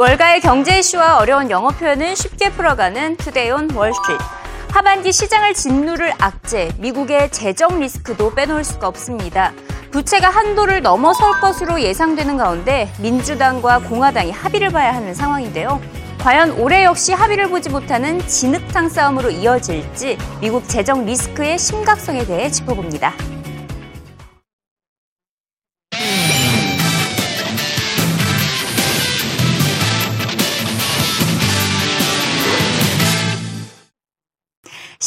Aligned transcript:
월가의 0.00 0.42
경제 0.42 0.78
이슈와 0.78 1.18
어려운 1.18 1.50
영어 1.50 1.70
표현을 1.70 2.14
쉽게 2.14 2.52
풀어가는 2.52 3.16
Today 3.16 3.50
on 3.50 3.68
Wall 3.68 3.88
Street. 3.88 4.22
하반기 4.70 5.10
시장을 5.10 5.54
짓누를 5.54 6.12
악재, 6.20 6.70
미국의 6.78 7.32
재정 7.32 7.80
리스크도 7.80 8.32
빼놓을 8.32 8.62
수가 8.62 8.86
없습니다. 8.86 9.52
부채가 9.90 10.30
한도를 10.30 10.82
넘어설 10.82 11.40
것으로 11.40 11.80
예상되는 11.80 12.36
가운데 12.36 12.88
민주당과 13.00 13.80
공화당이 13.80 14.30
합의를 14.30 14.70
봐야 14.70 14.94
하는 14.94 15.14
상황인데요. 15.14 15.80
과연 16.20 16.52
올해 16.60 16.84
역시 16.84 17.12
합의를 17.12 17.48
보지 17.48 17.68
못하는 17.68 18.24
진흙탕 18.24 18.90
싸움으로 18.90 19.30
이어질지 19.30 20.16
미국 20.40 20.68
재정 20.68 21.06
리스크의 21.06 21.58
심각성에 21.58 22.24
대해 22.24 22.48
짚어봅니다. 22.48 23.14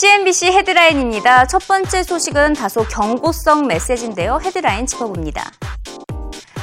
CNBC 0.01 0.47
헤드라인입니다. 0.47 1.45
첫 1.45 1.59
번째 1.67 2.01
소식은 2.01 2.53
다소 2.53 2.83
경고성 2.85 3.67
메시지인데요. 3.67 4.39
헤드라인 4.43 4.87
짚어봅니다. 4.87 5.51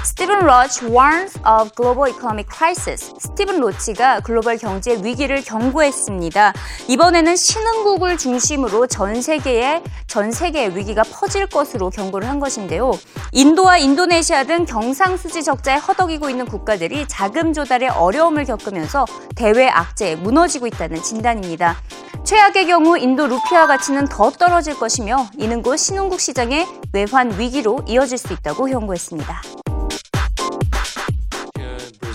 스티븐 0.08 0.38
로치 0.38 0.86
warns 0.86 1.38
of 1.46 1.70
global 1.76 2.10
economic 2.10 2.48
crisis. 2.50 3.12
스티븐 3.18 3.60
로치가 3.60 4.20
글로벌 4.20 4.56
경제 4.56 4.98
위기를 5.02 5.42
경고했습니다. 5.42 6.54
이번에는 6.88 7.36
신흥국을 7.36 8.16
중심으로 8.16 8.86
전 8.86 9.20
세계에 9.20 9.82
전 10.06 10.32
세계의 10.32 10.74
위기가 10.74 11.02
퍼질 11.02 11.46
것으로 11.46 11.90
경고를 11.90 12.26
한 12.26 12.40
것인데요. 12.40 12.92
인도와 13.32 13.76
인도네시아 13.76 14.44
등 14.44 14.64
경상수지 14.64 15.44
적자에 15.44 15.76
허덕이고 15.76 16.30
있는 16.30 16.46
국가들이 16.46 17.06
자금 17.06 17.52
조달에 17.52 17.88
어려움을 17.88 18.46
겪으면서 18.46 19.04
대외 19.36 19.68
악재에 19.68 20.16
무너지고 20.16 20.66
있다는 20.68 21.02
진단입니다. 21.02 21.76
최악의 22.24 22.66
경우 22.66 22.96
인도 22.96 23.26
루피아 23.26 23.66
가치는 23.66 24.06
더 24.06 24.30
떨어질 24.30 24.78
것이며 24.78 25.26
이는 25.36 25.62
곧 25.62 25.76
신흥국 25.76 26.18
시장의 26.18 26.66
외환 26.94 27.38
위기로 27.38 27.82
이어질 27.86 28.16
수 28.16 28.32
있다고 28.32 28.64
경고했습니다. 28.64 29.67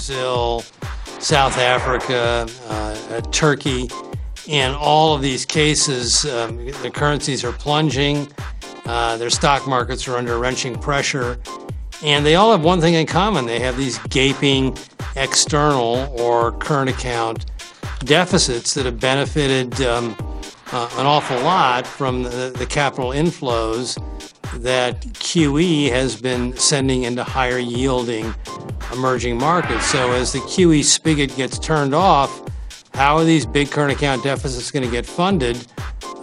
Brazil, 0.06 0.62
South 1.20 1.58
Africa, 1.58 2.46
uh, 2.68 3.22
Turkey. 3.32 3.90
In 4.48 4.74
all 4.74 5.16
of 5.16 5.22
these 5.22 5.46
cases, 5.46 6.26
um, 6.26 6.58
the 6.82 6.92
currencies 6.94 7.46
are 7.46 7.54
plunging, 7.54 8.28
uh, 8.86 9.16
their 9.16 9.30
stock 9.30 9.66
markets 9.66 10.06
are 10.10 10.18
under 10.18 10.38
wrenching 10.38 10.76
pressure, 10.76 11.40
and 12.04 12.26
they 12.26 12.36
all 12.36 12.52
have 12.52 12.66
one 12.66 12.82
thing 12.82 12.96
in 12.96 13.06
common. 13.06 13.46
They 13.46 13.60
have 13.60 13.78
these 13.78 13.98
gaping 14.10 14.78
external 15.16 16.14
or 16.20 16.52
current 16.52 16.90
account 16.90 17.46
deficits 18.00 18.74
that 18.74 18.86
have 18.86 19.00
benefited 19.00 19.80
um, 19.84 20.18
uh, 20.74 20.90
an 20.98 21.06
awful 21.06 21.40
lot 21.44 21.88
from 21.88 22.24
the, 22.24 22.54
the, 22.58 22.66
capital 22.66 23.12
inflows 23.12 23.98
that 24.60 25.02
QE 25.02 25.90
has 25.90 26.20
been 26.20 26.56
sending 26.58 27.04
into 27.04 27.24
higher 27.24 27.58
yielding 27.58 28.34
emerging 28.92 29.38
markets. 29.38 29.86
So 29.86 30.12
as 30.12 30.34
the 30.34 30.40
QE 30.40 30.84
spigot 30.84 31.36
gets 31.36 31.58
turned 31.60 31.94
off, 31.94 32.42
how 32.94 33.18
are 33.18 33.24
these 33.24 33.46
big 33.46 33.72
current 33.72 33.92
account 33.92 34.24
deficits 34.24 34.70
going 34.70 34.86
to 34.86 34.92
get 34.92 35.06
funded 35.06 35.66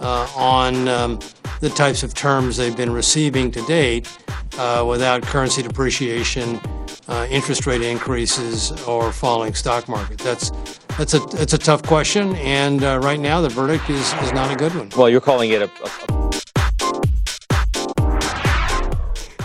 uh, 0.01 0.31
on 0.35 0.87
um, 0.87 1.19
the 1.59 1.69
types 1.69 2.03
of 2.03 2.13
terms 2.13 2.57
they've 2.57 2.75
been 2.77 2.91
receiving 2.91 3.51
to 3.51 3.61
date 3.63 4.09
uh, 4.57 4.85
without 4.87 5.21
currency 5.21 5.61
depreciation, 5.61 6.59
uh, 7.07 7.27
interest 7.29 7.65
rate 7.67 7.81
increases, 7.81 8.71
or 8.83 9.11
falling 9.11 9.53
stock 9.53 9.87
market? 9.87 10.17
That's 10.19 10.51
that's 10.97 11.13
a 11.13 11.23
it's 11.41 11.53
a 11.53 11.57
tough 11.57 11.83
question, 11.83 12.35
and 12.37 12.83
uh, 12.83 12.99
right 13.01 13.19
now 13.19 13.41
the 13.41 13.49
verdict 13.49 13.89
is, 13.89 14.13
is 14.15 14.31
not 14.33 14.51
a 14.51 14.55
good 14.55 14.73
one. 14.75 14.89
Well, 14.95 15.09
you're 15.09 15.21
calling 15.21 15.51
it 15.51 15.61
a, 15.61 15.69
a 15.83 16.20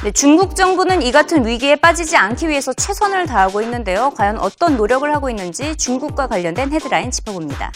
네, 0.07 0.13
중국 0.13 0.55
정부는 0.55 1.03
이 1.03 1.11
같은 1.11 1.45
위기에 1.45 1.75
빠지지 1.75 2.17
않기 2.17 2.49
위해서 2.49 2.73
최선을 2.73 3.27
다하고 3.27 3.61
있는데요. 3.63 4.13
과연 4.17 4.39
어떤 4.39 4.77
노력을 4.77 5.13
하고 5.13 5.29
있는지 5.29 5.75
중국과 5.75 6.29
관련된 6.29 6.71
헤드라인 6.71 7.11
짚어봅니다. 7.11 7.73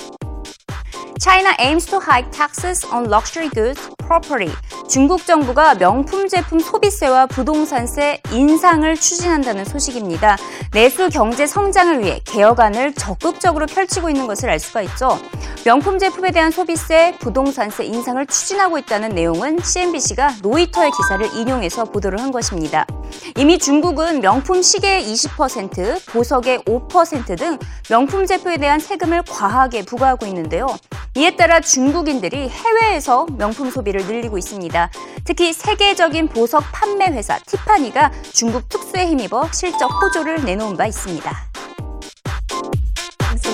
China 1.19 1.53
aims 1.59 1.87
to 1.87 1.99
hike 1.99 2.31
taxes 2.31 2.87
on 2.87 3.07
luxury 3.07 3.51
goods 3.51 3.91
property. 4.07 4.55
중국 4.91 5.25
정부가 5.25 5.77
명품 5.77 6.27
제품 6.27 6.59
소비세와 6.59 7.27
부동산세 7.27 8.21
인상을 8.33 8.93
추진한다는 8.97 9.65
소식입니다. 9.65 10.37
내수 10.73 11.09
경제 11.11 11.47
성장을 11.47 12.03
위해 12.03 12.21
개혁안을 12.25 12.95
적극적으로 12.95 13.67
펼치고 13.67 14.09
있는 14.11 14.27
것을 14.27 14.51
알 14.51 14.59
수가 14.59 14.83
있죠. 14.83 15.17
명품 15.65 16.01
제품에 16.01 16.33
대한 16.33 16.51
소비세, 16.51 17.15
부동산세 17.21 17.85
인상을 17.85 18.27
추진하고 18.27 18.79
있다는 18.79 19.11
내용은 19.11 19.61
CNBC가 19.63 20.35
로이터의 20.43 20.91
기사를 20.91 21.25
인용해서 21.37 21.85
보도를 21.85 22.21
한 22.21 22.33
것입니다. 22.33 22.85
이미 23.37 23.59
중국은 23.59 24.21
명품 24.21 24.61
시계의 24.61 25.05
20%, 25.05 26.07
보석의 26.11 26.61
5%등 26.65 27.59
명품 27.89 28.27
제품에 28.27 28.57
대한 28.57 28.81
세금을 28.81 29.23
과하게 29.23 29.85
부과하고 29.85 30.27
있는데요. 30.27 30.67
이에 31.17 31.35
따라 31.35 31.61
중국인들이 31.61 32.49
해외에서 32.49 33.27
명품 33.37 33.69
소비를 33.71 34.07
늘리고 34.07 34.39
있습니다. 34.39 34.80
특히 35.25 35.53
세계적인 35.53 36.29
보석 36.29 36.65
판매 36.73 37.07
회사 37.07 37.39
티파니가 37.39 38.13
중국 38.33 38.69
특수에 38.69 39.07
힘입어 39.09 39.49
실적 39.53 39.91
호조를 40.03 40.45
내놓은 40.45 40.77
바 40.77 40.87
있습니다. 40.87 41.50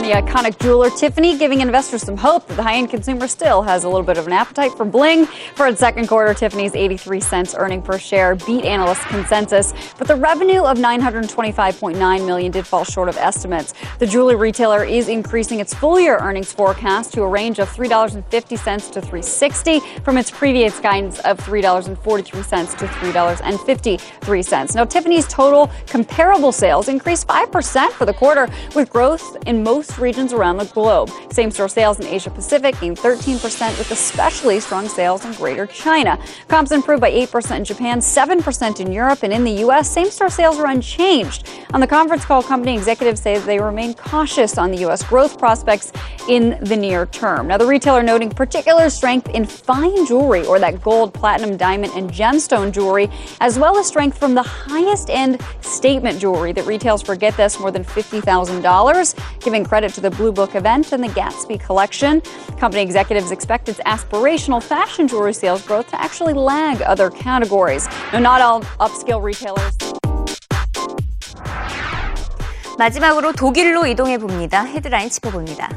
The 0.06 0.12
iconic 0.12 0.56
jeweler 0.60 0.88
Tiffany, 0.88 1.36
giving 1.36 1.60
investors 1.60 2.02
some 2.02 2.16
hope 2.16 2.46
that 2.46 2.54
the 2.54 2.62
high-end 2.62 2.90
consumer 2.90 3.26
still 3.26 3.62
has 3.62 3.82
a 3.82 3.88
little 3.88 4.06
bit 4.06 4.16
of 4.16 4.28
an 4.28 4.32
appetite 4.32 4.72
for 4.76 4.84
bling. 4.84 5.26
For 5.56 5.66
its 5.66 5.80
second 5.80 6.06
quarter, 6.06 6.32
Tiffany's 6.32 6.76
83 6.76 7.18
cents 7.18 7.56
earning 7.58 7.82
per 7.82 7.98
share 7.98 8.36
beat 8.36 8.64
analyst 8.64 9.02
consensus, 9.02 9.74
but 9.98 10.06
the 10.06 10.14
revenue 10.14 10.62
of 10.62 10.78
925.9 10.78 12.24
million 12.24 12.52
did 12.52 12.64
fall 12.64 12.84
short 12.84 13.08
of 13.08 13.16
estimates. 13.16 13.74
The 13.98 14.06
jewelry 14.06 14.36
retailer 14.36 14.84
is 14.84 15.08
increasing 15.08 15.58
its 15.58 15.74
full-year 15.74 16.18
earnings 16.18 16.52
forecast 16.52 17.12
to 17.14 17.22
a 17.22 17.28
range 17.28 17.58
of 17.58 17.68
$3.50 17.68 18.92
to 18.92 19.00
3.60 19.00 20.04
from 20.04 20.18
its 20.18 20.30
previous 20.30 20.78
guidance 20.78 21.18
of 21.20 21.40
$3.43 21.40 22.78
to 22.78 22.86
$3.53. 22.86 24.74
Now, 24.76 24.84
Tiffany's 24.84 25.26
total 25.26 25.68
comparable 25.86 26.52
sales 26.52 26.86
increased 26.88 27.26
5% 27.26 27.90
for 27.90 28.04
the 28.04 28.14
quarter, 28.14 28.48
with 28.76 28.88
growth 28.88 29.36
in 29.46 29.64
most 29.64 29.95
regions 29.98 30.32
around 30.32 30.58
the 30.58 30.64
globe. 30.66 31.10
Same 31.30 31.50
store 31.50 31.68
sales 31.68 32.00
in 32.00 32.06
Asia 32.06 32.30
Pacific 32.30 32.78
gained 32.80 32.96
13%, 32.96 33.78
with 33.78 33.90
especially 33.90 34.60
strong 34.60 34.88
sales 34.88 35.24
in 35.24 35.32
Greater 35.32 35.66
China. 35.66 36.18
Comps 36.48 36.72
improved 36.72 37.00
by 37.00 37.10
8% 37.10 37.56
in 37.56 37.64
Japan, 37.64 37.98
7% 38.00 38.80
in 38.80 38.92
Europe, 38.92 39.22
and 39.22 39.32
in 39.32 39.44
the 39.44 39.52
U.S., 39.52 39.90
same 39.90 40.10
store 40.10 40.30
sales 40.30 40.58
are 40.58 40.66
unchanged. 40.66 41.48
On 41.72 41.80
the 41.80 41.86
conference 41.86 42.24
call, 42.24 42.42
company 42.42 42.74
executives 42.74 43.20
say 43.20 43.38
they 43.38 43.58
remain 43.58 43.94
cautious 43.94 44.58
on 44.58 44.70
the 44.70 44.78
U.S. 44.78 45.02
growth 45.02 45.38
prospects 45.38 45.92
in 46.28 46.58
the 46.62 46.76
near 46.76 47.06
term. 47.06 47.48
Now, 47.48 47.58
the 47.58 47.66
retailer 47.66 48.02
noting 48.02 48.30
particular 48.30 48.90
strength 48.90 49.28
in 49.28 49.44
fine 49.44 50.06
jewelry, 50.06 50.44
or 50.46 50.58
that 50.58 50.82
gold, 50.82 51.14
platinum, 51.14 51.56
diamond, 51.56 51.92
and 51.94 52.10
gemstone 52.10 52.72
jewelry, 52.72 53.08
as 53.40 53.58
well 53.58 53.78
as 53.78 53.86
strength 53.86 54.18
from 54.18 54.34
the 54.34 54.42
highest 54.42 55.10
end 55.10 55.40
statement 55.60 56.18
jewelry 56.20 56.52
that 56.52 56.66
retails 56.66 57.02
for, 57.02 57.16
get 57.16 57.36
this, 57.36 57.58
more 57.58 57.70
than 57.70 57.84
$50,000, 57.84 59.40
giving 59.40 59.64
credit 59.64 59.85
credit 59.85 59.93
to 59.93 60.01
the 60.01 60.11
Blue 60.11 60.31
Book 60.31 60.55
event 60.55 60.91
and 60.91 61.03
the 61.03 61.09
Gatsby 61.09 61.59
collection. 61.59 62.21
Company 62.59 62.81
executives 62.81 63.31
expect 63.31 63.69
its 63.69 63.79
aspirational 63.85 64.61
fashion 64.61 65.07
jewelry 65.07 65.33
sales 65.33 65.65
growth 65.65 65.89
to 65.89 66.01
actually 66.01 66.33
lag 66.33 66.81
other 66.81 67.09
categories. 67.09 67.87
Now, 68.13 68.19
not 68.19 68.41
all 68.41 68.61
upscale 68.79 69.21
retailers. 69.21 69.77
마지막으로 72.77 73.33
독일로 73.33 73.85
이동해 73.85 74.17
봅니다. 74.17 74.63
헤드라인 74.65 75.09
짚어봅니다. 75.09 75.69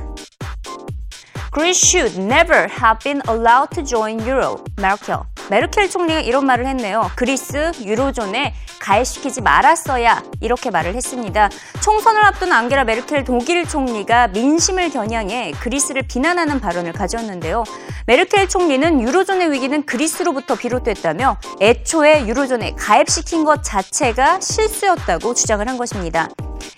Greece 1.53 1.79
should 1.79 2.19
never 2.19 2.67
have 2.67 2.99
been 3.05 3.23
allowed 3.29 3.71
to 3.73 3.83
join 3.83 4.19
Euro. 4.27 4.65
Merkel. 4.77 5.27
메르켈 5.50 5.90
총리가 5.90 6.22
이런 6.22 6.46
말을 6.46 6.68
했네요. 6.68 7.10
그리스 7.16 7.72
유로존에 7.82 8.54
가입시키지 8.80 9.42
말았어야 9.42 10.24
이렇게 10.42 10.70
말을 10.70 10.96
했습니다. 10.96 11.50
총선을 11.82 12.24
앞둔 12.24 12.52
앙게라 12.52 12.84
메르켈 12.84 13.24
독일 13.24 13.68
총리가 13.68 14.30
민심을 14.30 14.90
겨냥해 14.90 15.54
그리스를 15.60 16.04
비난하는 16.04 16.60
발언을 16.60 16.94
가졌는데요. 16.94 17.64
메르켈 18.06 18.48
총리는 18.48 19.02
유로존의 19.02 19.52
위기는 19.52 19.86
그리스로부터 19.86 20.56
비롯됐다며 20.56 21.38
애초에 21.62 22.28
유로존에 22.28 22.76
가입시킨 22.76 23.44
것 23.44 23.64
자체가 23.64 24.40
실수였다고 24.40 25.34
주장을 25.34 25.68
한 25.68 25.78
것입니다. 25.78 26.30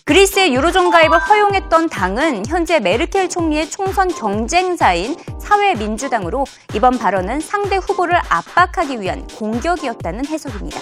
그리스의 0.05 0.53
유로존 0.53 0.91
가입을 0.91 1.19
허용했던 1.19 1.89
당은 1.89 2.45
현재 2.45 2.79
메르켈 2.79 3.29
총리의 3.29 3.69
총선 3.69 4.07
경쟁사인 4.09 5.15
사회민주당으로 5.39 6.45
이번 6.73 6.97
발언은 6.97 7.39
상대 7.39 7.77
후보를 7.77 8.15
압박하기 8.29 8.99
위한 8.99 9.25
공격이었다는 9.27 10.25
해석입니다. 10.25 10.79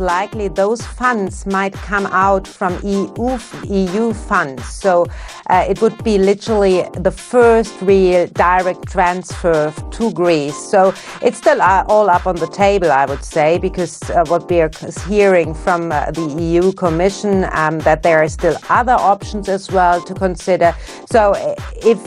Likely 0.00 0.48
those 0.48 0.82
funds 0.82 1.46
might 1.46 1.74
come 1.74 2.06
out 2.06 2.46
from 2.48 2.78
EU, 2.82 3.38
EU 3.68 4.12
funds. 4.12 4.66
So 4.68 5.06
uh, 5.48 5.64
it 5.68 5.80
would 5.80 6.02
be 6.02 6.18
literally 6.18 6.84
the 6.94 7.10
first 7.10 7.74
real 7.82 8.26
direct 8.28 8.88
transfer 8.88 9.72
to 9.92 10.12
Greece. 10.12 10.56
So 10.56 10.94
it's 11.22 11.38
still 11.38 11.60
uh, 11.60 11.84
all 11.88 12.08
up 12.10 12.26
on 12.26 12.36
the 12.36 12.46
table, 12.46 12.90
I 12.90 13.04
would 13.06 13.24
say, 13.24 13.58
because 13.58 14.02
uh, 14.10 14.24
what 14.26 14.48
we 14.50 14.60
are 14.60 14.70
hearing 15.08 15.54
from 15.54 15.92
uh, 15.92 16.10
the 16.10 16.22
EU 16.22 16.72
Commission 16.72 17.46
um, 17.52 17.78
that 17.80 18.02
there 18.02 18.22
are 18.22 18.28
still 18.28 18.56
other 18.68 18.92
options 18.92 19.48
as 19.48 19.70
well 19.70 20.02
to 20.02 20.14
consider. 20.14 20.74
So 21.10 21.34
if 21.84 21.98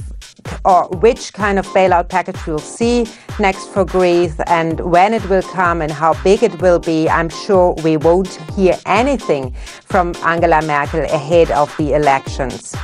or 0.66 0.88
which 1.00 1.34
kind 1.34 1.60
of 1.60 1.66
bailout 1.68 2.10
package 2.10 2.38
we'll 2.46 2.60
see 2.60 3.06
next 3.40 3.68
for 3.68 3.86
Greece 3.86 4.36
and 4.48 4.80
when 4.80 5.14
it 5.14 5.28
will 5.30 5.42
come 5.42 5.82
and 5.82 5.92
how 5.92 6.14
big 6.24 6.44
it 6.44 6.62
will 6.62 6.80
be, 6.80 7.10
I'm 7.10 7.30
sure 7.30 7.74
we 7.84 7.98
won't 7.98 8.34
hear 8.56 8.78
anything 8.86 9.54
from 9.86 10.14
Angela 10.24 10.62
Merkel 10.62 11.02
ahead 11.02 11.52
of 11.52 11.76
the 11.78 11.94
elections. 11.94 12.76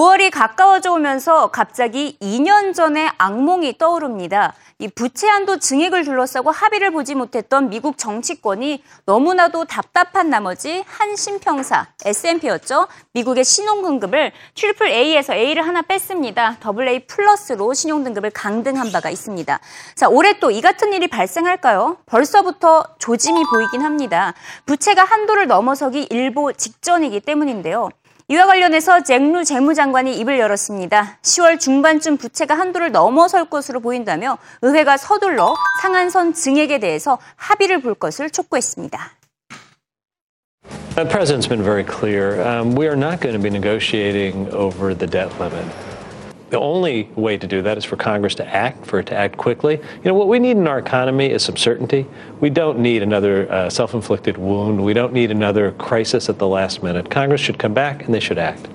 (9월이) 0.00 0.30
가까워져 0.30 0.92
오면서 0.94 1.48
갑자기 1.48 2.16
(2년) 2.22 2.72
전의 2.72 3.10
악몽이 3.18 3.76
떠오릅니다. 3.76 4.54
이 4.78 4.88
부채 4.88 5.28
한도 5.28 5.58
증액을 5.58 6.04
둘러싸고 6.04 6.50
합의를 6.50 6.90
보지 6.90 7.14
못했던 7.14 7.68
미국 7.68 7.98
정치권이 7.98 8.82
너무나도 9.04 9.66
답답한 9.66 10.30
나머지 10.30 10.82
한신평사 10.86 11.88
S&P였죠. 12.02 12.88
미국의 13.12 13.44
신용등급을 13.44 14.32
triple 14.54 14.86
A에서 14.88 15.34
A를 15.34 15.66
하나 15.66 15.82
뺐습니다. 15.82 16.56
더블 16.60 16.88
A 16.88 17.00
플러스로 17.00 17.74
신용등급을 17.74 18.30
강등한 18.30 18.90
바가 18.90 19.10
있습니다. 19.10 19.60
자, 19.96 20.08
올해 20.08 20.38
또 20.38 20.50
이 20.50 20.62
같은 20.62 20.94
일이 20.94 21.08
발생할까요? 21.08 21.98
벌써부터 22.06 22.84
조짐이 22.98 23.44
보이긴 23.52 23.82
합니다. 23.82 24.32
부채가 24.64 25.04
한도를 25.04 25.46
넘어서기 25.46 26.06
일보 26.08 26.54
직전이기 26.54 27.20
때문인데요. 27.20 27.90
이와 28.30 28.46
관련해서 28.46 29.02
잭루 29.02 29.44
재무장관이 29.44 30.16
입을 30.20 30.38
열었습니다. 30.38 31.18
10월 31.20 31.58
중반쯤 31.58 32.16
부채가 32.16 32.54
한도를 32.54 32.92
넘어설 32.92 33.50
것으로 33.50 33.80
보인다며 33.80 34.38
의회가 34.62 34.98
서둘러 34.98 35.56
상한선 35.82 36.32
증액에 36.32 36.78
대해서 36.78 37.18
합의를 37.34 37.80
볼 37.80 37.96
것을 37.96 38.30
촉구했습니다. 38.30 39.00
The 40.94 41.08
president's 41.08 41.48
been 41.48 41.64
very 41.64 41.84
clear. 41.84 42.40
Um, 42.40 42.78
we 42.78 42.86
are 42.86 42.96
not 42.96 43.20
going 43.20 43.36
to 43.36 43.42
be 43.42 43.50
negotiating 43.50 44.48
over 44.54 44.96
the 44.96 45.10
debt 45.10 45.34
limit. 45.40 45.66
The 46.50 46.58
only 46.58 47.04
way 47.14 47.38
to 47.38 47.46
do 47.46 47.62
that 47.62 47.78
is 47.78 47.84
for 47.84 47.96
Congress 47.96 48.34
to 48.36 48.46
act, 48.46 48.84
for 48.84 48.98
it 48.98 49.06
to 49.06 49.14
act 49.14 49.36
quickly. 49.36 49.76
You 49.76 50.04
know, 50.04 50.14
what 50.14 50.26
we 50.26 50.40
need 50.40 50.56
in 50.56 50.66
our 50.66 50.80
economy 50.80 51.30
is 51.30 51.44
some 51.44 51.56
certainty. 51.56 52.06
We 52.40 52.50
don't 52.50 52.80
need 52.80 53.02
another 53.02 53.50
uh, 53.50 53.70
self 53.70 53.94
inflicted 53.94 54.36
wound. 54.36 54.84
We 54.84 54.92
don't 54.92 55.12
need 55.12 55.30
another 55.30 55.70
crisis 55.72 56.28
at 56.28 56.38
the 56.38 56.48
last 56.48 56.82
minute. 56.82 57.08
Congress 57.08 57.40
should 57.40 57.58
come 57.58 57.72
back 57.72 58.04
and 58.04 58.12
they 58.12 58.20
should 58.20 58.38
act. 58.38 58.68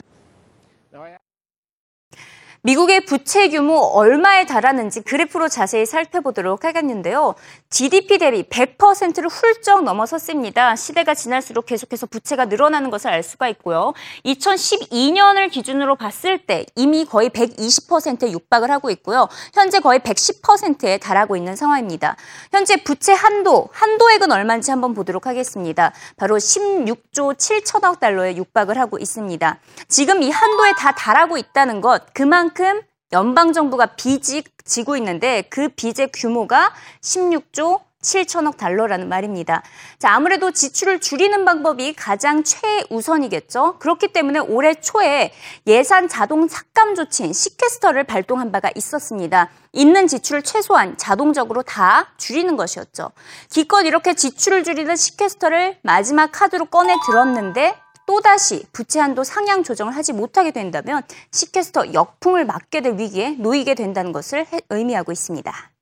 미국의 2.65 3.05
부채 3.05 3.47
규모 3.49 3.75
얼마에 3.75 4.47
달하는지 4.47 5.01
그래프로 5.01 5.47
자세히 5.49 5.85
살펴보도록 5.85 6.65
하겠는데요. 6.65 7.35
GDP 7.69 8.17
대비 8.17 8.41
100%를 8.41 9.29
훌쩍 9.29 9.83
넘어섰습니다. 9.83 10.75
시대가 10.75 11.13
지날수록 11.13 11.67
계속해서 11.67 12.07
부채가 12.07 12.45
늘어나는 12.45 12.89
것을 12.89 13.11
알 13.11 13.21
수가 13.21 13.49
있고요. 13.49 13.93
2012년을 14.25 15.51
기준으로 15.51 15.95
봤을 15.95 16.39
때 16.47 16.65
이미 16.75 17.05
거의 17.05 17.29
120%에 17.29 18.31
육박을 18.31 18.71
하고 18.71 18.89
있고요. 18.89 19.29
현재 19.53 19.79
거의 19.79 19.99
110%에 19.99 20.97
달하고 20.97 21.37
있는 21.37 21.55
상황입니다. 21.55 22.15
현재 22.51 22.77
부채 22.77 23.13
한도, 23.13 23.69
한도액은 23.73 24.31
얼마인지 24.31 24.71
한번 24.71 24.95
보도록 24.95 25.27
하겠습니다. 25.27 25.93
바로 26.17 26.37
16조 26.37 27.37
7천억 27.37 27.99
달러에 27.99 28.35
육박을 28.37 28.79
하고 28.79 28.97
있습니다. 28.97 29.59
지금 29.87 30.23
이 30.23 30.31
한도에 30.31 30.73
다 30.73 30.93
달하고 30.93 31.37
있다는 31.37 31.81
것, 31.81 32.11
그만큼 32.11 32.54
그만큼 32.55 32.81
연방 33.11 33.53
정부가 33.53 33.85
빚이 33.97 34.43
지고 34.63 34.95
있는데 34.97 35.43
그 35.49 35.67
빚의 35.69 36.09
규모가 36.13 36.73
16조 37.01 37.81
7천억 38.01 38.57
달러라는 38.57 39.09
말입니다. 39.09 39.63
자, 39.99 40.13
아무래도 40.13 40.51
지출을 40.51 40.99
줄이는 40.99 41.43
방법이 41.43 41.93
가장 41.95 42.43
최우선이겠죠. 42.43 43.79
그렇기 43.79 44.13
때문에 44.13 44.39
올해 44.39 44.75
초에 44.75 45.33
예산 45.67 46.07
자동 46.07 46.47
삭감 46.47 46.95
조치인 46.95 47.33
시퀘스터를 47.33 48.03
발동한 48.03 48.51
바가 48.51 48.69
있었습니다. 48.75 49.49
있는 49.73 50.07
지출을 50.07 50.43
최소한 50.43 50.97
자동적으로 50.97 51.63
다 51.63 52.13
줄이는 52.17 52.55
것이었죠. 52.57 53.11
기껏 53.49 53.81
이렇게 53.81 54.13
지출을 54.13 54.63
줄이는 54.63 54.95
시퀘스터를 54.95 55.79
마지막 55.81 56.31
카드로 56.31 56.65
꺼내 56.65 56.93
들었는데 57.07 57.84
또다시 58.05 58.65
부채 58.71 58.99
한도 58.99 59.23
상향 59.23 59.63
조정을 59.63 59.95
하지 59.95 60.13
못하게 60.13 60.51
된다면 60.51 61.01
시캐스터 61.31 61.93
역풍을 61.93 62.45
맞게 62.45 62.81
될 62.81 62.97
위기에 62.97 63.31
놓이게 63.31 63.75
된다는 63.75 64.11
것을 64.11 64.45
의미하고 64.69 65.11
있습니다. 65.11 65.74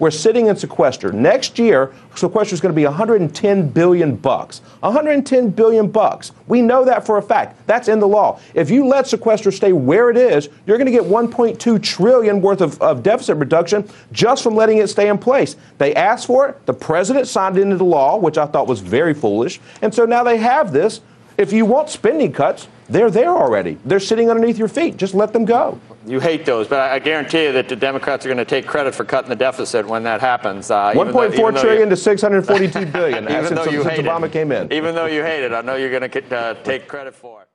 We're 0.00 0.10
sitting 0.10 0.46
in 0.46 0.56
sequester. 0.56 1.12
Next 1.12 1.58
year, 1.58 1.92
sequester 2.16 2.54
is 2.54 2.60
going 2.60 2.72
to 2.72 2.76
be 2.76 2.86
110 2.86 3.68
billion 3.68 4.16
bucks. 4.16 4.62
110 4.80 5.50
billion 5.50 5.90
bucks. 5.90 6.32
We 6.48 6.62
know 6.62 6.86
that 6.86 7.04
for 7.04 7.18
a 7.18 7.22
fact. 7.22 7.66
That's 7.66 7.86
in 7.86 8.00
the 8.00 8.08
law. 8.08 8.40
If 8.54 8.70
you 8.70 8.86
let 8.86 9.06
sequester 9.06 9.52
stay 9.52 9.72
where 9.74 10.10
it 10.10 10.16
is, 10.16 10.48
you're 10.66 10.78
going 10.78 10.86
to 10.86 10.92
get 10.92 11.02
1.2 11.02 11.82
trillion 11.82 12.40
worth 12.40 12.62
of, 12.62 12.80
of 12.80 13.02
deficit 13.02 13.36
reduction 13.36 13.86
just 14.10 14.42
from 14.42 14.54
letting 14.54 14.78
it 14.78 14.88
stay 14.88 15.08
in 15.08 15.18
place. 15.18 15.56
They 15.76 15.94
asked 15.94 16.26
for 16.26 16.48
it. 16.48 16.64
The 16.64 16.74
president 16.74 17.28
signed 17.28 17.58
it 17.58 17.62
into 17.62 17.76
the 17.76 17.84
law, 17.84 18.16
which 18.16 18.38
I 18.38 18.46
thought 18.46 18.66
was 18.66 18.80
very 18.80 19.12
foolish. 19.12 19.60
And 19.82 19.94
so 19.94 20.06
now 20.06 20.24
they 20.24 20.38
have 20.38 20.72
this. 20.72 21.02
If 21.36 21.52
you 21.52 21.66
want 21.66 21.90
spending 21.90 22.32
cuts, 22.32 22.68
they're 22.90 23.10
there 23.10 23.30
already. 23.30 23.78
They're 23.84 24.00
sitting 24.00 24.30
underneath 24.30 24.58
your 24.58 24.68
feet. 24.68 24.96
Just 24.96 25.14
let 25.14 25.32
them 25.32 25.44
go. 25.44 25.80
You 26.06 26.18
hate 26.18 26.44
those, 26.44 26.66
but 26.66 26.80
I 26.80 26.98
guarantee 26.98 27.44
you 27.44 27.52
that 27.52 27.68
the 27.68 27.76
Democrats 27.76 28.24
are 28.26 28.28
going 28.28 28.38
to 28.38 28.44
take 28.44 28.66
credit 28.66 28.94
for 28.94 29.04
cutting 29.04 29.28
the 29.28 29.36
deficit 29.36 29.86
when 29.86 30.02
that 30.04 30.20
happens. 30.20 30.70
Uh, 30.70 30.92
1.4 30.92 31.60
trillion 31.60 31.88
you, 31.88 31.90
to 31.90 31.96
642 31.96 32.86
billion 32.92 33.24
even 33.24 33.46
since, 33.46 33.50
though 33.50 33.70
you 33.70 33.82
since 33.82 33.96
hate 33.96 34.04
Obama 34.04 34.26
it. 34.26 34.32
came 34.32 34.50
in. 34.50 34.72
Even 34.72 34.94
though 34.94 35.06
you 35.06 35.22
hate 35.22 35.44
it, 35.44 35.52
I 35.52 35.60
know 35.60 35.76
you're 35.76 35.90
going 35.90 36.10
to 36.10 36.36
uh, 36.36 36.54
take 36.62 36.88
credit 36.88 37.14
for 37.14 37.42
it. 37.42 37.46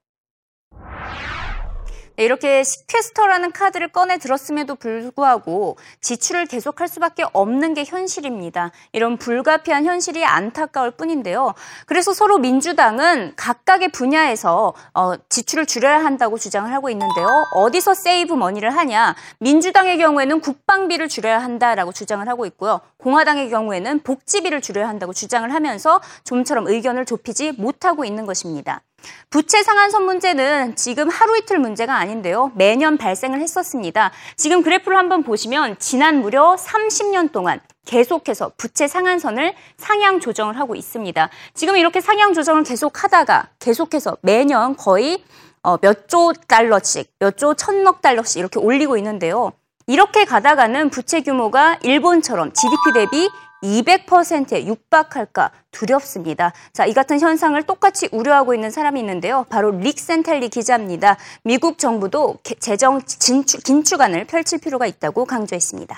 이렇게 2.17 2.63
시퀘스터라는 2.63 3.51
카드를 3.51 3.89
꺼내 3.89 4.17
들었음에도 4.17 4.75
불구하고 4.75 5.77
지출을 6.01 6.45
계속할 6.45 6.87
수밖에 6.87 7.25
없는 7.33 7.73
게 7.73 7.83
현실입니다. 7.83 8.71
이런 8.93 9.17
불가피한 9.17 9.85
현실이 9.85 10.23
안타까울 10.23 10.91
뿐인데요. 10.91 11.53
그래서 11.85 12.13
서로 12.13 12.37
민주당은 12.37 13.33
각각의 13.35 13.89
분야에서 13.89 14.73
어, 14.93 15.13
지출을 15.29 15.65
줄여야 15.65 16.03
한다고 16.03 16.37
주장을 16.37 16.71
하고 16.71 16.89
있는데요. 16.89 17.27
어디서 17.53 17.93
세이브 17.93 18.33
머니를 18.33 18.75
하냐? 18.75 19.15
민주당의 19.39 19.97
경우에는 19.97 20.41
국방비를 20.41 21.09
줄여야 21.09 21.39
한다라고 21.39 21.91
주장을 21.91 22.25
하고 22.27 22.45
있고요. 22.45 22.81
공화당의 22.97 23.49
경우에는 23.49 23.99
복지비를 23.99 24.61
줄여야 24.61 24.87
한다고 24.87 25.13
주장을 25.13 25.51
하면서 25.53 26.01
좀처럼 26.23 26.67
의견을 26.67 27.05
좁히지 27.05 27.53
못하고 27.53 28.05
있는 28.05 28.25
것입니다. 28.25 28.81
부채 29.29 29.63
상한선 29.63 30.05
문제는 30.05 30.75
지금 30.75 31.09
하루 31.09 31.37
이틀 31.37 31.59
문제가 31.59 31.95
아닌데요. 31.97 32.51
매년 32.55 32.97
발생을 32.97 33.41
했었습니다. 33.41 34.11
지금 34.35 34.61
그래프를 34.63 34.97
한번 34.97 35.23
보시면 35.23 35.77
지난 35.79 36.21
무려 36.21 36.55
30년 36.55 37.31
동안 37.31 37.59
계속해서 37.85 38.51
부채 38.57 38.87
상한선을 38.87 39.53
상향 39.77 40.19
조정을 40.19 40.59
하고 40.59 40.75
있습니다. 40.75 41.29
지금 41.53 41.77
이렇게 41.77 42.01
상향 42.01 42.33
조정을 42.33 42.63
계속 42.63 43.03
하다가 43.03 43.49
계속해서 43.59 44.17
매년 44.21 44.75
거의 44.75 45.23
어, 45.63 45.77
몇조 45.81 46.33
달러씩, 46.47 47.11
몇 47.19 47.37
조 47.37 47.53
천억 47.55 48.01
달러씩 48.01 48.37
이렇게 48.37 48.59
올리고 48.59 48.97
있는데요. 48.97 49.51
이렇게 49.87 50.25
가다가는 50.25 50.89
부채 50.89 51.21
규모가 51.21 51.77
일본처럼 51.83 52.53
GDP 52.53 52.93
대비 52.93 53.29
200%에 53.65 54.65
육박할까 54.67 55.51
두렵습니다. 55.71 56.53
자, 56.71 56.85
이 56.85 56.93
같은 56.93 57.19
현상을 57.19 57.61
똑같이 57.63 58.07
우려하고 58.11 58.53
있는 58.53 58.71
사람이 58.71 58.99
있는데요. 58.99 59.45
바로 59.49 59.71
릭 59.71 59.99
센텔리 59.99 60.49
기자입니다. 60.49 61.17
미국 61.43 61.77
정부도 61.77 62.37
재정 62.59 63.01
진출, 63.03 63.59
긴축안을 63.61 64.25
펼칠 64.25 64.59
필요가 64.59 64.85
있다고 64.85 65.25
강조했습니다. 65.25 65.95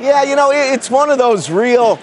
Yeah, 0.00 0.22
you 0.22 0.34
know, 0.34 0.50
it's 0.50 0.90
one 0.90 1.10
of 1.10 1.18
those 1.18 1.52
real 1.52 1.98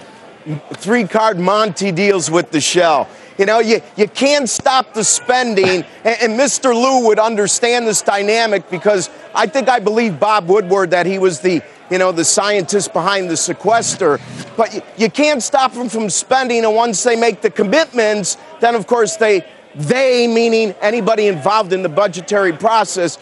three 0.75 1.03
card 1.03 1.39
Monty 1.39 1.91
deals 1.91 2.29
with 2.29 2.51
the 2.51 2.61
shell. 2.61 3.07
You 3.37 3.45
know, 3.45 3.59
you, 3.59 3.81
you 3.95 4.07
can't 4.07 4.49
stop 4.49 4.93
the 4.93 5.03
spending. 5.03 5.83
And, 6.03 6.17
and 6.21 6.39
Mr. 6.39 6.73
Liu 6.73 7.05
would 7.05 7.19
understand 7.19 7.87
this 7.87 8.01
dynamic 8.01 8.69
because 8.69 9.09
I 9.35 9.47
think 9.47 9.69
I 9.69 9.79
believe 9.79 10.19
Bob 10.19 10.47
Woodward 10.47 10.91
that 10.91 11.05
he 11.05 11.19
was 11.19 11.39
the, 11.39 11.61
you 11.89 11.97
know, 11.97 12.11
the 12.11 12.25
scientists 12.25 12.87
behind 12.87 13.29
the 13.29 13.37
sequester. 13.37 14.19
But 14.55 14.83
you, 14.97 15.09
can't 15.09 15.41
stop 15.41 15.73
them 15.73 15.89
from 15.89 16.09
spending. 16.09 16.65
And 16.65 16.75
once 16.75 17.03
they 17.03 17.15
make 17.15 17.41
the 17.41 17.49
commitments, 17.49 18.37
then 18.59 18.75
of 18.75 18.87
course 18.87 19.15
they, 19.15 19.45
they, 19.75 20.27
meaning 20.27 20.73
anybody 20.81 21.27
involved 21.27 21.73
in 21.73 21.83
the 21.83 21.89
budgetary 21.89 22.53
process, 22.53 23.17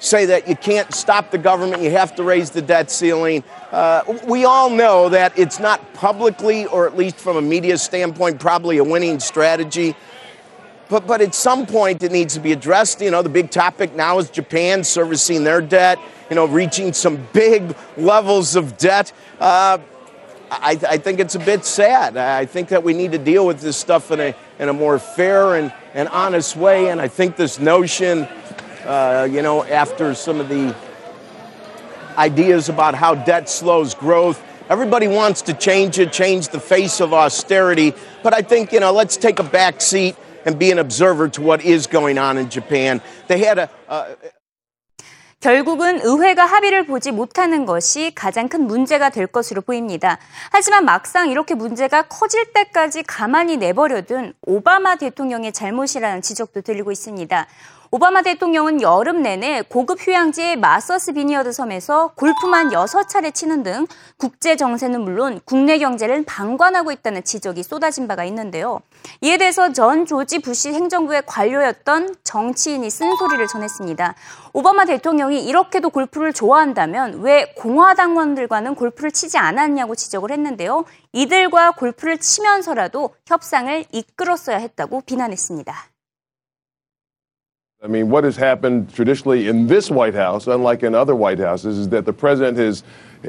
say 0.00 0.26
that 0.26 0.48
you 0.48 0.56
can't 0.56 0.94
stop 0.94 1.30
the 1.30 1.38
government, 1.38 1.82
you 1.82 1.90
have 1.90 2.14
to 2.16 2.22
raise 2.22 2.50
the 2.50 2.62
debt 2.62 2.90
ceiling. 2.90 3.42
Uh, 3.72 4.02
we 4.26 4.44
all 4.44 4.70
know 4.70 5.08
that 5.08 5.36
it's 5.38 5.58
not 5.58 5.92
publicly, 5.94 6.66
or 6.66 6.86
at 6.86 6.96
least 6.96 7.16
from 7.16 7.36
a 7.36 7.42
media 7.42 7.76
standpoint, 7.76 8.38
probably 8.40 8.78
a 8.78 8.84
winning 8.84 9.20
strategy. 9.20 9.94
But, 10.88 11.06
but 11.06 11.20
at 11.20 11.34
some 11.34 11.66
point, 11.66 12.02
it 12.02 12.12
needs 12.12 12.34
to 12.34 12.40
be 12.40 12.52
addressed. 12.52 13.00
You 13.00 13.10
know, 13.10 13.22
the 13.22 13.28
big 13.28 13.50
topic 13.50 13.94
now 13.94 14.18
is 14.18 14.30
Japan 14.30 14.82
servicing 14.84 15.44
their 15.44 15.60
debt, 15.60 15.98
you 16.30 16.36
know, 16.36 16.46
reaching 16.46 16.92
some 16.92 17.26
big 17.32 17.74
levels 17.96 18.56
of 18.56 18.76
debt. 18.78 19.12
Uh, 19.40 19.78
I, 20.50 20.78
I, 20.88 20.96
think 20.98 21.20
it's 21.20 21.34
a 21.34 21.38
bit 21.40 21.64
sad. 21.64 22.16
I 22.16 22.46
think 22.46 22.68
that 22.70 22.82
we 22.82 22.94
need 22.94 23.12
to 23.12 23.18
deal 23.18 23.46
with 23.46 23.60
this 23.60 23.76
stuff 23.76 24.10
in 24.10 24.18
a, 24.20 24.34
in 24.58 24.68
a 24.70 24.72
more 24.72 24.98
fair 24.98 25.56
and, 25.56 25.72
and 25.92 26.08
honest 26.08 26.56
way. 26.56 26.88
And 26.88 27.02
I 27.02 27.08
think 27.08 27.36
this 27.36 27.58
notion 27.58 28.26
uh, 28.88 29.28
you 29.30 29.42
know, 29.42 29.64
after 29.64 30.14
some 30.14 30.40
of 30.40 30.48
the 30.48 30.74
ideas 32.16 32.68
about 32.68 32.94
how 32.94 33.14
debt 33.14 33.48
slows 33.48 33.94
growth. 33.94 34.42
Everybody 34.70 35.08
wants 35.08 35.42
to 35.42 35.54
change 35.54 35.98
it, 35.98 36.12
change 36.12 36.48
the 36.48 36.60
face 36.60 37.00
of 37.00 37.12
austerity. 37.12 37.92
But 38.22 38.34
I 38.34 38.42
think, 38.42 38.72
you 38.72 38.80
know, 38.80 38.92
let's 38.92 39.16
take 39.16 39.38
a 39.38 39.44
back 39.44 39.80
seat 39.80 40.16
and 40.44 40.58
be 40.58 40.70
an 40.70 40.78
observer 40.78 41.28
to 41.28 41.42
what 41.42 41.64
is 41.64 41.86
going 41.86 42.18
on 42.18 42.38
in 42.38 42.48
Japan. 42.48 43.02
They 43.26 43.38
had 43.38 43.58
a. 43.58 43.70
Uh, 43.88 44.14
결국은 45.40 46.00
의회가 46.02 46.44
합의를 46.44 46.84
보지 46.86 47.12
못하는 47.12 47.64
것이 47.64 48.12
가장 48.12 48.48
큰 48.48 48.66
문제가 48.66 49.10
될 49.10 49.28
것으로 49.28 49.60
보입니다. 49.60 50.18
하지만 50.50 50.84
막상 50.84 51.30
이렇게 51.30 51.54
문제가 51.54 52.02
커질 52.02 52.52
때까지 52.52 53.04
가만히 53.04 53.56
내버려둔 53.56 54.34
오바마 54.42 54.96
대통령의 54.96 55.52
잘못이라는 55.52 56.22
지적도 56.22 56.62
들리고 56.62 56.90
있습니다. 56.90 57.46
오바마 57.90 58.20
대통령은 58.20 58.82
여름 58.82 59.22
내내 59.22 59.62
고급 59.62 59.98
휴양지 59.98 60.56
마서스 60.56 61.14
비니어드 61.14 61.52
섬에서 61.52 62.12
골프만 62.16 62.68
6차례 62.68 63.32
치는 63.32 63.62
등 63.62 63.86
국제 64.18 64.56
정세는 64.56 65.00
물론 65.00 65.40
국내 65.46 65.78
경제를 65.78 66.22
방관하고 66.26 66.92
있다는 66.92 67.24
지적이 67.24 67.62
쏟아진 67.62 68.06
바가 68.06 68.26
있는데요. 68.26 68.80
이에 69.22 69.38
대해서 69.38 69.72
전 69.72 70.04
조지 70.04 70.40
부시 70.40 70.74
행정부의 70.74 71.22
관료였던 71.24 72.16
정치인이 72.24 72.90
쓴소리를 72.90 73.46
전했습니다. 73.46 74.14
오바마 74.52 74.84
대통령이 74.84 75.42
이렇게도 75.46 75.88
골프를 75.88 76.34
좋아한다면 76.34 77.22
왜 77.22 77.54
공화당원들과는 77.56 78.74
골프를 78.74 79.12
치지 79.12 79.38
않았냐고 79.38 79.94
지적을 79.94 80.30
했는데요. 80.30 80.84
이들과 81.14 81.70
골프를 81.70 82.18
치면서라도 82.18 83.14
협상을 83.26 83.86
이끌었어야 83.92 84.58
했다고 84.58 85.00
비난했습니다. 85.06 85.97
I 87.80 87.86
mean, 87.86 88.10
what 88.10 88.24
has 88.24 88.34
happened 88.34 88.92
traditionally 88.92 89.46
in 89.46 89.68
this 89.68 89.88
White 89.88 90.14
House, 90.14 90.48
unlike 90.48 90.82
in 90.82 90.96
other 90.96 91.14
White 91.14 91.38
Houses, 91.38 91.78
is 91.78 91.88
that 91.90 92.04
the 92.04 92.12
president 92.12 92.58
has, 92.58 92.82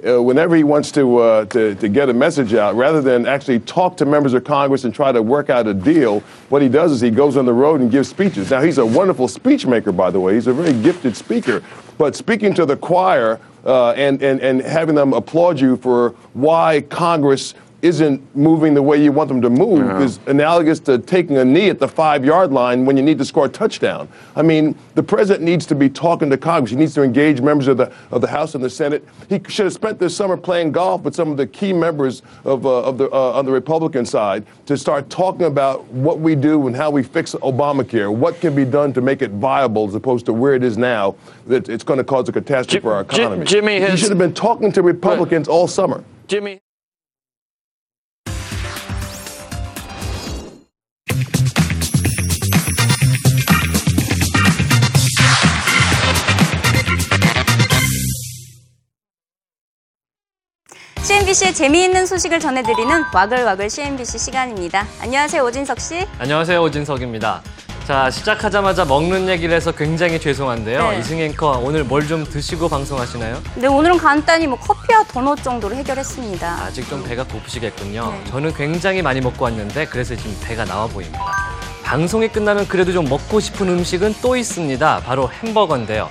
uh, 0.03 0.23
whenever 0.23 0.55
he 0.55 0.63
wants 0.63 0.91
to, 0.93 1.17
uh, 1.17 1.45
to, 1.45 1.75
to 1.75 1.87
get 1.87 2.09
a 2.09 2.13
message 2.15 2.55
out, 2.55 2.73
rather 2.73 2.99
than 2.99 3.27
actually 3.27 3.59
talk 3.59 3.95
to 3.97 4.07
members 4.07 4.33
of 4.33 4.43
Congress 4.43 4.85
and 4.85 4.95
try 4.95 5.11
to 5.11 5.21
work 5.21 5.51
out 5.51 5.67
a 5.67 5.73
deal, 5.75 6.21
what 6.49 6.63
he 6.63 6.67
does 6.67 6.91
is 6.91 6.99
he 6.99 7.11
goes 7.11 7.37
on 7.37 7.45
the 7.45 7.53
road 7.53 7.79
and 7.79 7.91
gives 7.91 8.09
speeches. 8.09 8.49
Now, 8.49 8.61
he's 8.61 8.79
a 8.79 8.85
wonderful 8.85 9.27
speechmaker, 9.27 9.95
by 9.95 10.09
the 10.09 10.19
way. 10.19 10.33
He's 10.33 10.47
a 10.47 10.53
very 10.53 10.73
gifted 10.81 11.15
speaker. 11.15 11.61
But 11.99 12.15
speaking 12.15 12.55
to 12.55 12.65
the 12.65 12.75
choir 12.75 13.39
uh, 13.65 13.91
and, 13.91 14.19
and, 14.23 14.41
and 14.41 14.61
having 14.61 14.95
them 14.95 15.13
applaud 15.13 15.59
you 15.59 15.77
for 15.77 16.15
why 16.33 16.81
Congress 16.89 17.53
isn't 17.81 18.35
moving 18.35 18.73
the 18.73 18.81
way 18.81 19.01
you 19.01 19.11
want 19.11 19.29
them 19.29 19.41
to 19.41 19.49
move 19.49 19.85
yeah. 19.85 20.01
is 20.01 20.19
analogous 20.27 20.79
to 20.81 20.97
taking 20.97 21.37
a 21.37 21.45
knee 21.45 21.69
at 21.69 21.79
the 21.79 21.87
five 21.87 22.25
yard 22.25 22.51
line 22.51 22.85
when 22.85 22.97
you 22.97 23.03
need 23.03 23.17
to 23.17 23.25
score 23.25 23.45
a 23.45 23.49
touchdown. 23.49 24.07
I 24.35 24.41
mean, 24.41 24.77
the 24.95 25.03
president 25.03 25.43
needs 25.43 25.65
to 25.67 25.75
be 25.75 25.89
talking 25.89 26.29
to 26.29 26.37
Congress. 26.37 26.71
He 26.71 26.77
needs 26.77 26.93
to 26.95 27.03
engage 27.03 27.41
members 27.41 27.67
of 27.67 27.77
the, 27.77 27.91
of 28.11 28.21
the 28.21 28.27
House 28.27 28.55
and 28.55 28.63
the 28.63 28.69
Senate. 28.69 29.07
He 29.29 29.39
should 29.47 29.65
have 29.65 29.73
spent 29.73 29.99
this 29.99 30.15
summer 30.15 30.35
playing 30.35 30.71
golf 30.71 31.03
with 31.03 31.15
some 31.15 31.31
of 31.31 31.37
the 31.37 31.47
key 31.47 31.73
members 31.73 32.21
of, 32.43 32.65
uh, 32.65 32.83
of 32.83 32.97
the, 32.97 33.09
uh, 33.11 33.31
on 33.37 33.45
the 33.45 33.51
Republican 33.51 34.05
side 34.05 34.45
to 34.65 34.77
start 34.77 35.09
talking 35.09 35.45
about 35.45 35.85
what 35.85 36.19
we 36.19 36.35
do 36.35 36.67
and 36.67 36.75
how 36.75 36.89
we 36.89 37.03
fix 37.03 37.33
Obamacare, 37.35 38.13
what 38.13 38.39
can 38.41 38.55
be 38.55 38.65
done 38.65 38.91
to 38.93 39.01
make 39.01 39.21
it 39.21 39.31
viable 39.31 39.87
as 39.87 39.95
opposed 39.95 40.25
to 40.25 40.33
where 40.33 40.53
it 40.53 40.63
is 40.63 40.77
now, 40.77 41.15
that 41.47 41.69
it's 41.69 41.83
going 41.83 41.97
to 41.97 42.03
cause 42.03 42.27
a 42.29 42.31
catastrophe 42.31 42.75
Jim, 42.75 42.81
for 42.81 42.93
our 42.93 43.01
economy. 43.01 43.45
Jimmy 43.45 43.79
has, 43.79 43.91
he 43.91 43.97
should 43.97 44.09
have 44.09 44.17
been 44.17 44.33
talking 44.33 44.71
to 44.71 44.81
Republicans 44.81 45.47
all 45.47 45.67
summer. 45.67 46.03
Jimmy. 46.27 46.61
CNBC의 61.13 61.55
재미있는 61.55 62.05
소식을 62.05 62.39
전해드리는 62.39 63.05
와글와글 63.11 63.67
CNBC 63.67 64.19
시간입니다. 64.19 64.85
안녕하세요, 65.01 65.43
오진석 65.43 65.79
씨. 65.79 66.05
안녕하세요, 66.19 66.61
오진석입니다. 66.61 67.41
자, 67.87 68.11
시작하자마자 68.11 68.85
먹는 68.85 69.27
얘기를 69.27 69.55
해서 69.55 69.71
굉장히 69.71 70.19
죄송한데요. 70.19 70.91
네. 70.91 70.99
이승 70.99 71.17
앵커, 71.17 71.59
오늘 71.63 71.83
뭘 71.83 72.05
좀 72.07 72.23
드시고 72.25 72.69
방송하시나요? 72.69 73.41
네, 73.55 73.65
오늘은 73.65 73.97
간단히 73.97 74.45
뭐 74.45 74.59
커피와 74.59 75.03
도넛 75.05 75.41
정도로 75.41 75.73
해결했습니다. 75.77 76.47
아직 76.61 76.87
좀 76.87 77.03
배가 77.03 77.23
고프시겠군요. 77.23 78.13
네. 78.25 78.29
저는 78.29 78.53
굉장히 78.53 79.01
많이 79.01 79.19
먹고 79.19 79.45
왔는데 79.45 79.87
그래서 79.87 80.15
지금 80.15 80.37
배가 80.43 80.63
나와 80.63 80.85
보입니다. 80.85 81.25
방송이 81.83 82.27
끝나면 82.27 82.67
그래도 82.67 82.93
좀 82.93 83.09
먹고 83.09 83.39
싶은 83.39 83.67
음식은 83.67 84.13
또 84.21 84.35
있습니다. 84.37 85.01
바로 85.03 85.27
햄버거인데요. 85.41 86.07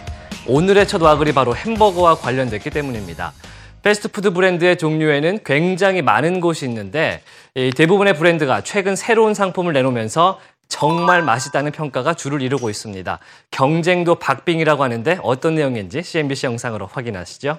오늘의 0.48 0.88
첫 0.88 1.00
와글이 1.00 1.34
바로 1.34 1.54
햄버거와 1.54 2.16
관련됐기 2.16 2.70
때문입니다. 2.70 3.32
패스트푸드 3.82 4.32
브랜드의 4.32 4.76
종류에는 4.76 5.40
굉장히 5.44 6.02
많은 6.02 6.40
곳이 6.40 6.64
있는데 6.66 7.22
대부분의 7.54 8.14
브랜드가 8.14 8.62
최근 8.62 8.96
새로운 8.96 9.34
상품을 9.34 9.72
내놓으면서 9.72 10.40
정말 10.68 11.22
맛있다는 11.22 11.72
평가가 11.72 12.14
주를 12.14 12.42
이루고 12.42 12.68
있습니다. 12.68 13.18
경쟁도 13.50 14.16
박빙이라고 14.16 14.82
하는데 14.82 15.18
어떤 15.22 15.54
내용인지 15.54 16.02
CNBC 16.02 16.46
영상으로 16.46 16.86
확인하시죠. 16.86 17.58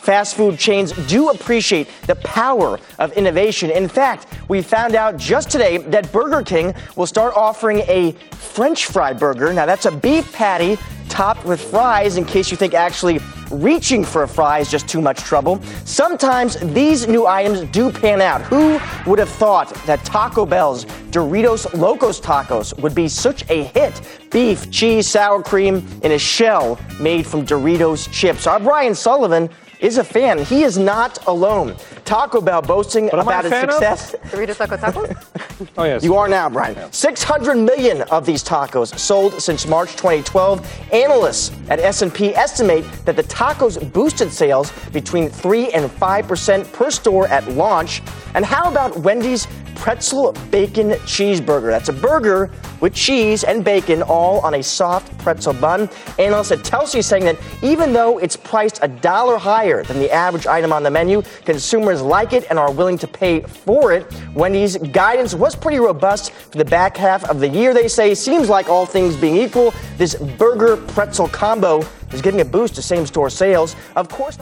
Fast 0.00 0.36
food 0.36 0.56
chains 0.56 0.94
do 1.06 1.28
appreciate 1.28 1.90
the 2.06 2.14
power 2.22 2.78
of 2.98 3.12
innovation. 3.18 3.70
In 3.70 3.88
fact, 3.88 4.26
we 4.48 4.62
found 4.62 4.96
out 4.96 5.18
just 5.18 5.50
today 5.50 5.78
that 5.90 6.10
Burger 6.12 6.42
King 6.42 6.72
will 6.96 7.06
start 7.06 7.34
offering 7.36 7.80
a 7.88 8.14
French 8.54 8.86
fry 8.86 9.12
burger. 9.12 9.52
Now, 9.52 9.66
that's 9.66 9.84
a 9.84 9.92
beef 9.92 10.32
patty 10.32 10.78
topped 11.10 11.44
with 11.44 11.60
fries 11.60 12.16
in 12.16 12.24
case 12.24 12.50
you 12.50 12.56
think 12.56 12.72
actually 12.72 13.20
reaching 13.50 14.04
for 14.04 14.22
a 14.22 14.28
fry 14.28 14.60
is 14.60 14.70
just 14.70 14.88
too 14.88 15.00
much 15.02 15.18
trouble. 15.18 15.60
Sometimes 15.84 16.56
these 16.72 17.08
new 17.08 17.26
items 17.26 17.62
do 17.72 17.90
pan 17.90 18.20
out. 18.20 18.40
Who 18.42 18.78
would 19.10 19.18
have 19.18 19.28
thought 19.28 19.74
that 19.86 20.04
Taco 20.04 20.46
Bell's 20.46 20.84
Doritos 21.10 21.72
Locos 21.74 22.20
Tacos 22.20 22.78
would 22.80 22.94
be 22.94 23.08
such 23.08 23.48
a 23.50 23.64
hit? 23.64 24.00
Beef, 24.30 24.70
cheese, 24.70 25.08
sour 25.08 25.42
cream 25.42 25.84
in 26.02 26.12
a 26.12 26.18
shell 26.18 26.78
made 27.00 27.26
from 27.26 27.44
Doritos 27.44 28.10
chips. 28.12 28.46
Our 28.46 28.60
Brian 28.60 28.94
Sullivan 28.94 29.50
is 29.80 29.98
a 29.98 30.04
fan. 30.04 30.38
He 30.38 30.62
is 30.62 30.78
not 30.78 31.26
alone. 31.26 31.74
Taco 32.10 32.40
Bell 32.40 32.60
boasting 32.60 33.04
what 33.04 33.20
about 33.20 33.44
its 33.44 33.54
success. 33.54 34.16
Doritos 34.32 34.56
Taco 34.56 34.76
Tacos? 34.76 35.68
oh, 35.78 35.84
yes. 35.84 36.02
You 36.02 36.16
are 36.16 36.26
now, 36.26 36.50
Brian. 36.50 36.92
600 36.92 37.54
million 37.54 38.02
of 38.10 38.26
these 38.26 38.42
tacos 38.42 38.98
sold 38.98 39.40
since 39.40 39.64
March 39.64 39.92
2012. 39.92 40.92
Analysts 40.92 41.52
at 41.68 41.78
S&P 41.78 42.34
estimate 42.34 42.84
that 43.04 43.14
the 43.14 43.22
tacos 43.22 43.92
boosted 43.92 44.32
sales 44.32 44.72
between 44.88 45.28
3 45.28 45.70
and 45.70 45.88
5% 45.88 46.72
per 46.72 46.90
store 46.90 47.28
at 47.28 47.46
launch. 47.52 48.02
And 48.34 48.44
how 48.44 48.68
about 48.68 48.98
Wendy's 48.98 49.46
pretzel 49.80 50.32
bacon 50.50 50.90
cheeseburger. 51.08 51.70
That's 51.70 51.88
a 51.88 51.94
burger 51.94 52.50
with 52.80 52.94
cheese 52.94 53.44
and 53.44 53.64
bacon 53.64 54.02
all 54.02 54.40
on 54.40 54.54
a 54.54 54.62
soft 54.62 55.16
pretzel 55.18 55.54
bun. 55.54 55.88
Analysts 56.18 56.52
at 56.52 56.58
Telsey 56.58 57.02
saying 57.02 57.24
that 57.24 57.38
even 57.62 57.94
though 57.94 58.18
it's 58.18 58.36
priced 58.36 58.80
a 58.82 58.88
dollar 58.88 59.38
higher 59.38 59.82
than 59.82 59.98
the 59.98 60.10
average 60.10 60.46
item 60.46 60.70
on 60.70 60.82
the 60.82 60.90
menu, 60.90 61.22
consumers 61.46 61.99
like 62.00 62.32
it 62.32 62.46
and 62.50 62.58
are 62.58 62.72
willing 62.72 62.98
to 62.98 63.06
pay 63.06 63.40
for 63.40 63.92
it. 63.92 64.06
Wendy's 64.34 64.76
guidance 64.76 65.34
was 65.34 65.54
pretty 65.54 65.78
robust 65.78 66.32
for 66.32 66.58
the 66.58 66.64
back 66.64 66.96
half 66.96 67.28
of 67.30 67.40
the 67.40 67.48
year, 67.48 67.72
they 67.74 67.88
say. 67.88 68.14
Seems 68.14 68.48
like 68.48 68.68
all 68.68 68.86
things 68.86 69.16
being 69.16 69.36
equal, 69.36 69.72
this 69.98 70.16
burger 70.38 70.76
pretzel 70.76 71.28
combo 71.28 71.82
is 72.12 72.22
giving 72.22 72.40
a 72.40 72.44
boost 72.44 72.74
to 72.76 72.82
same 72.82 73.06
store 73.06 73.30
sales. 73.30 73.76
Of 73.94 74.08
course. 74.08 74.38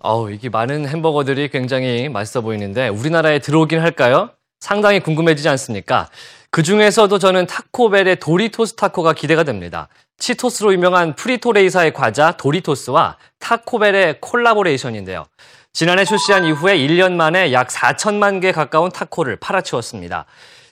어우, 0.00 0.30
이게 0.30 0.48
많은 0.48 0.86
햄버거들이 0.86 1.48
굉장히 1.48 2.08
맛있어 2.08 2.40
보이는데 2.40 2.88
우리나라에 2.88 3.40
들어오긴 3.40 3.80
할까요? 3.80 4.30
상당히 4.60 5.00
궁금해지지 5.00 5.48
않습니까? 5.50 6.08
그 6.50 6.62
중에서도 6.62 7.18
저는 7.18 7.46
타코벨의 7.46 8.16
도리토스 8.16 8.74
타코가 8.76 9.12
기대가 9.12 9.42
됩니다. 9.42 9.88
치토스로 10.18 10.72
유명한 10.72 11.14
프리토레이 11.14 11.70
사의 11.70 11.92
과자 11.92 12.32
도리토스와 12.32 13.16
타코벨의 13.38 14.20
콜라보레이션인데요. 14.20 15.26
지난해 15.72 16.04
출시한 16.04 16.44
이후에 16.44 16.76
1년 16.76 17.12
만에 17.12 17.52
약 17.52 17.68
4천만 17.68 18.40
개 18.40 18.50
가까운 18.50 18.90
타코를 18.90 19.36
팔아치웠습니다. 19.36 20.26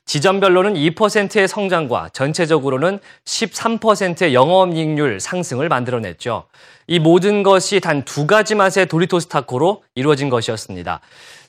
지점별로는 0.05 0.75
2%의 0.75 1.49
성장과 1.49 2.11
전체적으로는 2.13 3.01
13%의 3.25 4.35
영업이익률 4.35 5.19
상승을 5.21 5.69
만들어냈죠. 5.69 6.45
이 6.87 7.01
모든 7.01 7.43
것이 7.43 7.81
단 7.81 8.05
두 8.05 8.27
가지 8.27 8.55
맛의 8.55 8.87
도리토스 8.87 9.27
타코로 9.27 9.83
이루어진 9.97 10.29
것이었습니다. 10.31 11.01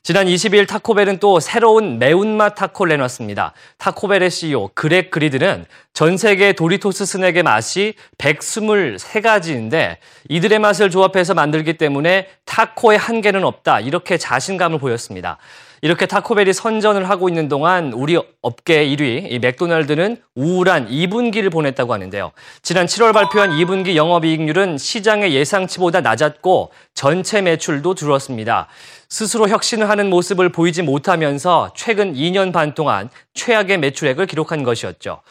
지난 0.08 0.26
22일 0.26 0.70
타코벨은 0.70 1.18
또 1.18 1.42
새로운 1.42 2.00
매운맛 2.00 2.56
타코를 2.56 2.92
내놨습니다. 2.92 3.52
타코벨의 3.78 4.32
CEO 4.32 4.70
그렉 4.74 5.12
그리드는 5.12 5.66
전 5.92 6.16
세계 6.16 6.54
도리토스 6.54 7.06
스낵의 7.06 7.44
맛이 7.44 7.94
123가지인데 8.18 9.98
이들의 10.30 10.60
맛을 10.60 10.90
조합해서 10.92 11.34
만들기 11.34 11.74
때문에 11.74 12.30
타코의 12.46 12.98
한계는 12.98 13.44
없다. 13.44 13.82
이렇게 13.82 14.18
자신감을 14.18 14.80
보였습니다. 14.80 15.40
이렇게 15.82 16.06
타코벨이 16.06 16.54
선전을 16.54 17.10
하고 17.10 17.30
있는 17.30 17.50
동안 17.50 17.94
우리 17.94 18.18
업계 18.42 18.88
1위 18.88 19.30
이 19.30 19.40
맥도날드는 19.40 20.18
우울한 20.36 20.88
2분기를 20.90 21.52
보냈다고 21.52 21.94
하는데요. 21.94 22.32
지난 22.64 22.88
7월 22.88 23.14
발표한 23.14 23.52
2분기 23.52 23.96
영업이익률은 23.96 24.78
시장의 24.78 25.34
예상치보다 25.36 26.02
낮았고 26.02 26.72
전체 26.94 27.42
매출도 27.42 27.94
줄었습니다. 27.94 28.68
스스로 29.10 29.48
혁신을 29.48 29.90
하는 29.90 30.10
모습을 30.10 30.50
보이지 30.50 30.82
못하면서 30.82 31.72
최근 31.76 32.14
2년 32.14 32.52
반 32.52 32.74
동안 32.74 33.10
최악의 33.34 33.80
매출액을 33.80 34.26
기록한 34.26 34.64
것이었죠. 34.64 35.22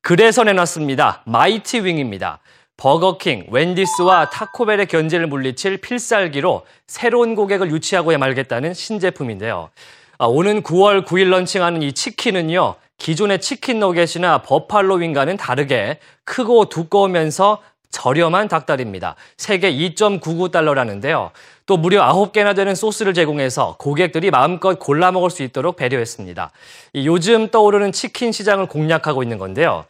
그래서 0.00 0.44
내놨습니다. 0.44 1.22
마이티 1.26 1.80
윙입니다. 1.80 2.40
버거킹, 2.76 3.46
웬디스와 3.50 4.30
타코벨의 4.30 4.86
견제를 4.86 5.26
물리칠 5.26 5.78
필살기로 5.78 6.66
새로운 6.86 7.34
고객을 7.34 7.70
유치하고야 7.70 8.18
말겠다는 8.18 8.74
신제품인데요. 8.74 9.70
아, 10.18 10.26
오는 10.26 10.62
9월 10.62 11.04
9일 11.04 11.28
런칭하는 11.30 11.82
이 11.82 11.92
치킨은요, 11.92 12.76
기존의 12.98 13.40
치킨 13.40 13.80
너겟이나 13.80 14.42
버팔로 14.42 14.96
윙과는 14.96 15.36
다르게 15.36 15.98
크고 16.24 16.68
두꺼우면서 16.68 17.60
저렴한 17.90 18.48
닭다리입니다. 18.48 19.16
세계 19.36 19.72
2.99달러라는데요. 19.72 21.30
또 21.66 21.76
무려 21.76 22.06
9개나 22.12 22.54
되는 22.54 22.74
소스를 22.74 23.14
제공해서 23.14 23.76
고객들이 23.78 24.30
마음껏 24.30 24.78
골라 24.78 25.10
먹을 25.12 25.30
수 25.30 25.42
있도록 25.42 25.76
배려했습니다. 25.76 26.50
요즘 26.96 27.48
떠오르는 27.48 27.92
치킨 27.92 28.32
시장을 28.32 28.66
공략하고 28.66 29.22
있는 29.22 29.38
건데요. 29.38 29.84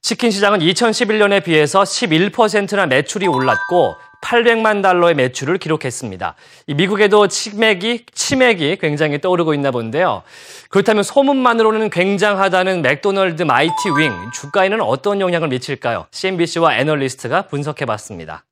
치킨 0.00 0.30
시장은 0.30 0.60
2011년에 0.60 1.42
비해서 1.42 1.82
11%나 1.82 2.86
매출이 2.86 3.26
올랐고 3.26 3.96
800만 4.22 4.82
달러의 4.82 5.14
매출을 5.14 5.58
기록했습니다. 5.58 6.34
미국에도 6.74 7.28
치맥이, 7.28 8.06
치맥이 8.12 8.78
굉장히 8.80 9.20
떠오르고 9.20 9.54
있나 9.54 9.70
본데요. 9.70 10.22
그렇다면 10.68 11.02
소문만으로는 11.02 11.90
굉장하다는 11.90 12.82
맥도널드 12.82 13.42
마이티 13.42 13.90
윙, 13.96 14.12
주가에는 14.32 14.80
어떤 14.80 15.20
영향을 15.20 15.48
미칠까요? 15.48 16.06
CNBC와 16.10 16.78
애널리스트가 16.78 17.42
분석해 17.42 17.84
봤습니다. 17.84 18.44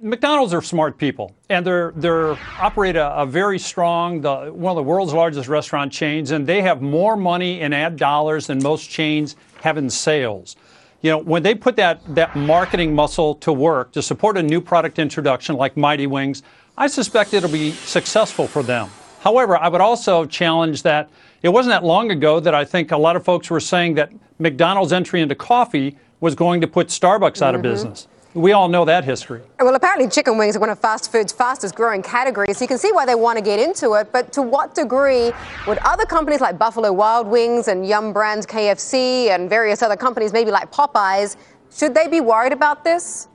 McDonald's 0.00 0.52
are 0.52 0.62
smart 0.62 0.96
people, 0.96 1.34
and 1.50 1.66
they're 1.66 1.92
they're 1.96 2.38
operate 2.60 2.94
a, 2.94 3.22
a, 3.22 3.26
very 3.26 3.58
strong, 3.58 4.20
the, 4.20 4.52
one 4.52 4.70
of 4.70 4.76
the 4.76 4.82
world's 4.82 5.12
largest 5.12 5.48
restaurant 5.48 5.90
chains, 5.90 6.30
and 6.30 6.46
they 6.46 6.62
have 6.62 6.80
more 6.80 7.16
money 7.16 7.60
in 7.60 7.72
ad 7.72 7.96
dollars 7.96 8.46
than 8.46 8.62
most 8.62 8.88
chains 8.88 9.34
have 9.62 9.76
in 9.76 9.90
sales. 9.90 10.54
You 11.00 11.12
know, 11.12 11.18
when 11.18 11.42
they 11.42 11.54
put 11.54 11.76
that 11.76 12.02
that 12.14 12.34
marketing 12.34 12.94
muscle 12.94 13.36
to 13.36 13.52
work 13.52 13.92
to 13.92 14.02
support 14.02 14.36
a 14.36 14.42
new 14.42 14.60
product 14.60 14.98
introduction 14.98 15.56
like 15.56 15.76
Mighty 15.76 16.06
Wings, 16.06 16.42
I 16.76 16.88
suspect 16.88 17.34
it'll 17.34 17.50
be 17.50 17.70
successful 17.72 18.46
for 18.46 18.62
them. 18.62 18.88
However, 19.20 19.56
I 19.56 19.68
would 19.68 19.80
also 19.80 20.24
challenge 20.24 20.82
that 20.82 21.08
it 21.42 21.50
wasn't 21.50 21.72
that 21.72 21.84
long 21.84 22.10
ago 22.10 22.40
that 22.40 22.54
I 22.54 22.64
think 22.64 22.90
a 22.90 22.96
lot 22.96 23.16
of 23.16 23.24
folks 23.24 23.50
were 23.50 23.60
saying 23.60 23.94
that 23.94 24.12
McDonald's 24.38 24.92
entry 24.92 25.20
into 25.20 25.34
coffee 25.34 25.96
was 26.20 26.34
going 26.34 26.60
to 26.60 26.66
put 26.66 26.88
Starbucks 26.88 27.42
out 27.42 27.54
mm-hmm. 27.54 27.56
of 27.56 27.62
business. 27.62 28.08
We 28.38 28.52
all 28.52 28.68
know 28.68 28.84
that 28.84 29.02
history. 29.02 29.42
Well, 29.58 29.74
apparently, 29.74 30.08
chicken 30.08 30.38
wings 30.38 30.54
are 30.54 30.60
one 30.60 30.70
of 30.70 30.78
fast 30.78 31.10
food's 31.10 31.32
fastest 31.32 31.74
growing 31.74 32.02
categories. 32.04 32.58
So 32.58 32.64
you 32.64 32.68
can 32.68 32.78
see 32.78 32.92
why 32.92 33.04
they 33.04 33.16
want 33.16 33.36
to 33.36 33.42
get 33.42 33.58
into 33.58 33.94
it. 33.94 34.12
But 34.12 34.32
to 34.34 34.42
what 34.42 34.76
degree 34.76 35.32
would 35.66 35.78
other 35.78 36.04
companies 36.04 36.40
like 36.40 36.56
Buffalo 36.56 36.92
Wild 36.92 37.26
Wings 37.26 37.66
and 37.66 37.84
Yum 37.86 38.12
Brands 38.12 38.46
KFC 38.46 39.30
and 39.30 39.50
various 39.50 39.82
other 39.82 39.96
companies, 39.96 40.32
maybe 40.32 40.52
like 40.52 40.70
Popeyes, 40.70 41.36
should 41.76 41.94
they 41.94 42.06
be 42.06 42.20
worried 42.20 42.52
about 42.52 42.84
this? 42.84 43.26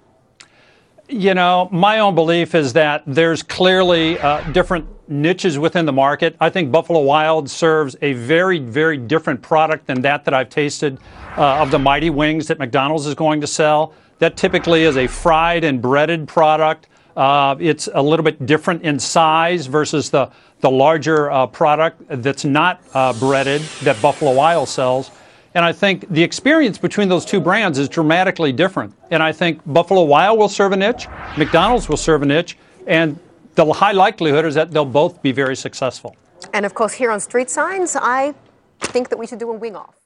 You 1.10 1.34
know, 1.34 1.68
my 1.74 2.00
own 2.00 2.16
belief 2.16 2.56
is 2.56 2.72
that 2.74 3.04
there's 3.06 3.44
clearly 3.44 4.18
uh, 4.20 4.40
different 4.52 4.88
niches 5.10 5.60
within 5.60 5.86
the 5.86 5.92
market. 5.92 6.38
I 6.40 6.50
think 6.50 6.72
Buffalo 6.72 7.02
Wild 7.02 7.50
serves 7.50 7.98
a 8.02 8.14
very, 8.14 8.60
very 8.60 8.98
different 8.98 9.42
product 9.42 9.86
than 9.86 10.02
that 10.04 10.24
that 10.24 10.34
I've 10.34 10.50
tasted 10.50 10.98
uh, 11.38 11.62
of 11.62 11.72
the 11.72 11.80
Mighty 11.80 12.10
Wings 12.10 12.48
that 12.48 12.58
McDonald's 12.58 13.06
is 13.06 13.16
going 13.16 13.42
to 13.42 13.48
sell. 13.48 13.94
That 14.20 14.38
typically 14.38 14.84
is 14.84 14.98
a 14.98 15.08
fried 15.08 15.64
and 15.64 15.82
breaded 15.82 16.28
product. 16.28 16.88
Uh, 17.16 17.56
it's 17.60 17.90
a 17.94 18.02
little 18.02 18.24
bit 18.24 18.46
different 18.46 18.82
in 18.82 19.00
size 19.00 19.68
versus 19.68 20.10
the, 20.10 20.32
the 20.62 20.70
larger 20.72 21.32
uh, 21.32 21.46
product 21.48 22.02
that's 22.10 22.46
not 22.46 22.82
uh, 22.94 23.14
breaded 23.14 23.62
that 23.84 24.02
Buffalo 24.02 24.34
Wild 24.34 24.68
sells. 24.68 25.12
And 25.56 25.64
I 25.64 25.72
think 25.72 26.10
the 26.10 26.24
experience 26.24 26.80
between 26.80 27.10
those 27.10 27.26
two 27.26 27.40
brands 27.40 27.78
is 27.78 27.88
dramatically 27.88 28.52
different. 28.52 28.96
And 29.12 29.22
I 29.22 29.32
think 29.32 29.62
Buffalo 29.68 30.04
Wild 30.04 30.40
will 30.40 30.50
serve 30.50 30.72
a 30.72 30.78
niche, 30.78 31.08
McDonald's 31.38 31.88
will 31.88 31.98
serve 31.98 32.24
a 32.24 32.26
niche, 32.26 32.58
and 32.88 33.20
the 33.56 33.72
high 33.72 33.92
likelihood 33.92 34.46
is 34.46 34.56
that 34.56 34.72
they'll 34.72 34.84
both 34.86 35.22
be 35.22 35.32
very 35.32 35.56
successful. 35.56 36.16
And 36.54 36.66
of 36.66 36.74
course, 36.74 36.94
here 36.94 37.12
on 37.12 37.20
Street 37.20 37.50
Signs, 37.50 37.96
I 37.96 38.34
think 38.80 39.10
that 39.10 39.18
we 39.18 39.28
should 39.28 39.40
do 39.40 39.50
a 39.52 39.54
wing 39.54 39.76
off. 39.76 40.03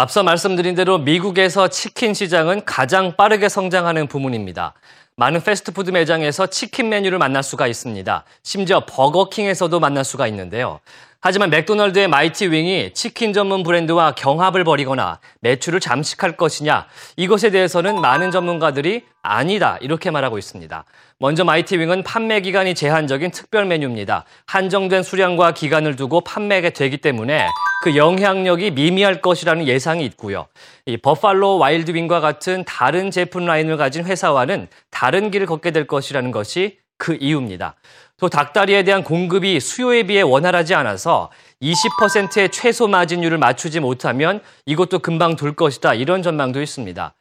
앞서 0.00 0.22
말씀드린 0.22 0.76
대로 0.76 0.98
미국에서 0.98 1.66
치킨 1.66 2.14
시장은 2.14 2.64
가장 2.64 3.16
빠르게 3.16 3.48
성장하는 3.48 4.06
부문입니다. 4.06 4.74
많은 5.16 5.42
패스트푸드 5.42 5.90
매장에서 5.90 6.46
치킨 6.46 6.88
메뉴를 6.88 7.18
만날 7.18 7.42
수가 7.42 7.66
있습니다. 7.66 8.24
심지어 8.44 8.86
버거킹에서도 8.86 9.80
만날 9.80 10.04
수가 10.04 10.28
있는데요. 10.28 10.78
하지만 11.20 11.50
맥도널드의 11.50 12.06
마이티 12.06 12.52
윙이 12.52 12.92
치킨 12.94 13.32
전문 13.32 13.64
브랜드와 13.64 14.12
경합을 14.12 14.62
벌이거나 14.62 15.18
매출을 15.40 15.80
잠식할 15.80 16.36
것이냐 16.36 16.86
이것에 17.16 17.50
대해서는 17.50 18.00
많은 18.00 18.30
전문가들이 18.30 19.02
아니다 19.22 19.78
이렇게 19.80 20.12
말하고 20.12 20.38
있습니다. 20.38 20.84
먼저 21.18 21.42
마이티 21.42 21.76
윙은 21.76 22.04
판매 22.04 22.40
기간이 22.40 22.76
제한적인 22.76 23.32
특별 23.32 23.64
메뉴입니다. 23.64 24.26
한정된 24.46 25.02
수량과 25.02 25.54
기간을 25.54 25.96
두고 25.96 26.20
판매가 26.20 26.70
되기 26.70 26.98
때문에 26.98 27.48
그 27.82 27.96
영향력이 27.96 28.70
미미할 28.70 29.20
것이라는 29.20 29.66
예상이 29.66 30.04
있고요. 30.04 30.46
이 30.86 30.96
버팔로 30.96 31.58
와일드 31.58 31.90
윙과 31.90 32.20
같은 32.20 32.64
다른 32.64 33.10
제품 33.10 33.44
라인을 33.44 33.76
가진 33.76 34.04
회사와는 34.04 34.68
다른 34.92 35.32
길을 35.32 35.46
걷게 35.48 35.72
될 35.72 35.88
것이라는 35.88 36.30
것이 36.30 36.78
그 36.98 37.16
이유입니다. 37.18 37.74
또 38.20 38.28
닭다리에 38.28 38.82
대한 38.82 39.04
공급이 39.04 39.60
수요에 39.60 40.02
비해 40.02 40.22
원활하지 40.22 40.74
않아서 40.74 41.30
20%의 41.62 42.50
최소 42.50 42.88
마진율을 42.88 43.38
맞추지 43.38 43.80
못하면 43.80 44.40
이것도 44.66 44.98
금방 44.98 45.36
돌 45.36 45.54
것이다. 45.54 45.94
이런 45.94 46.22
전망도 46.22 46.60
있습니다. 46.60 47.14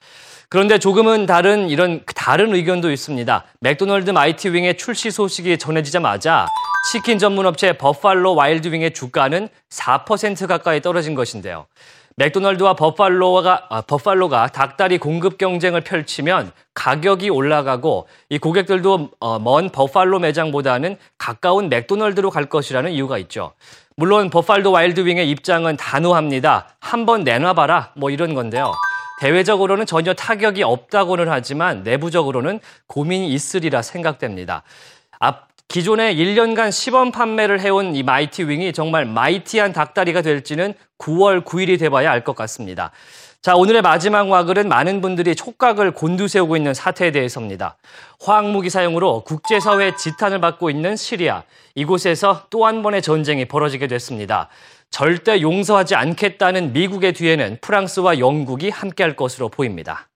그런데 0.49 0.79
조금은 0.79 1.25
다른 1.25 1.69
이런 1.69 2.03
다른 2.15 2.55
의견도 2.55 2.91
있습니다. 2.91 3.45
맥도널드 3.59 4.11
마이티 4.11 4.49
윙의 4.49 4.77
출시 4.77 5.11
소식이 5.11 5.57
전해지자마자 5.57 6.47
치킨 6.91 7.19
전문 7.19 7.45
업체 7.45 7.73
버팔로 7.73 8.33
와일드 8.33 8.69
윙의 8.69 8.93
주가는 8.93 9.49
4% 9.69 10.47
가까이 10.47 10.81
떨어진 10.81 11.15
것인데요. 11.15 11.65
맥도널드와 12.17 12.73
버팔로가 12.73 13.67
아, 13.69 13.82
버팔로가 13.82 14.47
닭다리 14.47 14.97
공급 14.97 15.38
경쟁을 15.38 15.82
펼치면 15.82 16.51
가격이 16.73 17.30
올라가고 17.30 18.08
이 18.30 18.39
고객들도 18.39 19.12
어, 19.19 19.38
먼 19.38 19.69
버팔로 19.69 20.17
매장보다는 20.17 20.97
가까운 21.19 21.69
맥도널드로 21.69 22.32
갈 22.32 22.45
것이라는 22.45 22.91
이유가 22.91 23.19
있죠. 23.19 23.53
물론 23.95 24.32
버팔로 24.32 24.71
와일드 24.71 25.01
윙의 25.01 25.30
입장은 25.30 25.77
단호합니다. 25.77 26.69
한번 26.80 27.23
내놔봐라 27.23 27.91
뭐 27.95 28.10
이런 28.10 28.34
건데요. 28.34 28.73
대외적으로는 29.19 29.86
전혀 29.86 30.15
타격이 30.15 30.63
없다고는 30.63 31.30
하지만 31.30 31.84
내부적으로는 31.84 32.60
고민이 32.88 33.30
있으리라 33.30 33.84
생각됩니다. 33.84 34.63
앞 35.19 35.46
기존에 35.67 36.15
1년간 36.15 36.71
시범 36.71 37.12
판매를 37.12 37.60
해온 37.60 37.93
이 37.95 38.01
마이티 38.01 38.43
윙이 38.43 38.71
정말 38.71 39.06
mighty한 39.06 39.73
닭다리가 39.73 40.21
될지는 40.21 40.73
9월 40.97 41.43
9일이 41.43 41.77
돼봐야 41.77 42.10
알 42.12 42.23
것 42.23 42.36
같습니다. 42.38 42.91
자, 43.41 43.56
오늘의 43.56 43.82
마지막 43.82 44.30
와글은 44.30 44.67
많은 44.69 45.01
분들이 45.01 45.36
촉각을 45.36 45.91
곤두세우고 45.91 46.56
있는 46.58 46.73
사태에 46.73 47.12
대해서입니다. 47.12 47.77
화학무기 48.21 48.69
사용으로 48.69 49.23
국제사회의 49.23 49.95
지탄을 49.97 50.39
받고 50.41 50.69
있는 50.69 50.95
시리아. 50.95 51.43
이곳에서 51.75 52.45
또 52.49 52.65
한 52.65 52.82
번의 52.82 53.01
전쟁이 53.01 53.45
벌어지게 53.45 53.88
됐습니다. 53.88 54.49
절대 54.89 55.41
용서하지 55.41 55.95
않겠다는 55.95 56.73
미국의 56.73 57.13
뒤에는 57.13 57.58
프랑스와 57.62 58.19
영국이 58.19 58.69
함께할 58.69 59.15
것으로 59.15 59.49
보입니다. 59.49 60.08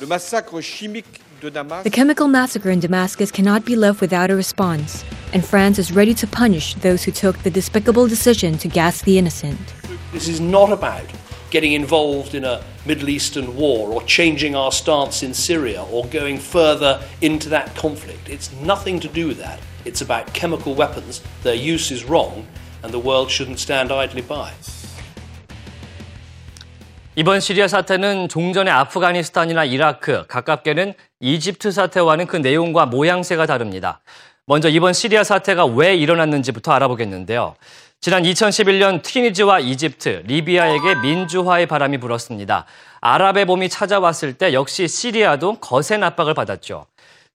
The 0.00 1.90
chemical 1.92 2.28
massacre 2.28 2.70
in 2.70 2.78
Damascus 2.78 3.32
cannot 3.32 3.64
be 3.64 3.74
left 3.74 4.00
without 4.00 4.30
a 4.30 4.36
response, 4.36 5.04
and 5.32 5.44
France 5.44 5.76
is 5.76 5.90
ready 5.90 6.14
to 6.14 6.26
punish 6.28 6.74
those 6.74 7.02
who 7.02 7.10
took 7.10 7.36
the 7.38 7.50
despicable 7.50 8.06
decision 8.06 8.58
to 8.58 8.68
gas 8.68 9.02
the 9.02 9.18
innocent. 9.18 9.58
This 10.12 10.28
is 10.28 10.40
not 10.40 10.70
about 10.70 11.04
getting 11.50 11.72
involved 11.72 12.36
in 12.36 12.44
a 12.44 12.62
Middle 12.86 13.08
Eastern 13.08 13.56
war 13.56 13.92
or 13.92 14.00
changing 14.04 14.54
our 14.54 14.70
stance 14.70 15.24
in 15.24 15.34
Syria 15.34 15.82
or 15.90 16.06
going 16.06 16.38
further 16.38 17.02
into 17.20 17.48
that 17.48 17.74
conflict. 17.74 18.28
It's 18.28 18.52
nothing 18.52 19.00
to 19.00 19.08
do 19.08 19.26
with 19.26 19.38
that. 19.38 19.58
It's 19.84 20.00
about 20.00 20.32
chemical 20.32 20.76
weapons. 20.76 21.22
Their 21.42 21.56
use 21.56 21.90
is 21.90 22.04
wrong, 22.04 22.46
and 22.84 22.92
the 22.92 23.00
world 23.00 23.32
shouldn't 23.32 23.58
stand 23.58 23.90
idly 23.90 24.22
by. 24.22 24.52
이번 27.18 27.40
시리아 27.40 27.66
사태는 27.66 28.28
종전의 28.28 28.72
아프가니스탄이나 28.72 29.64
이라크, 29.64 30.24
가깝게는 30.28 30.94
이집트 31.18 31.72
사태와는 31.72 32.28
그 32.28 32.36
내용과 32.36 32.86
모양새가 32.86 33.44
다릅니다. 33.44 33.98
먼저 34.46 34.68
이번 34.68 34.92
시리아 34.92 35.24
사태가 35.24 35.66
왜 35.66 35.96
일어났는지부터 35.96 36.70
알아보겠는데요. 36.70 37.56
지난 38.00 38.22
2011년 38.22 39.02
튀니지와 39.02 39.58
이집트, 39.58 40.22
리비아에게 40.26 40.94
민주화의 41.02 41.66
바람이 41.66 41.98
불었습니다. 41.98 42.66
아랍의 43.00 43.46
봄이 43.46 43.68
찾아왔을 43.68 44.34
때 44.34 44.52
역시 44.52 44.86
시리아도 44.86 45.58
거센 45.58 46.04
압박을 46.04 46.34
받았죠. 46.34 46.86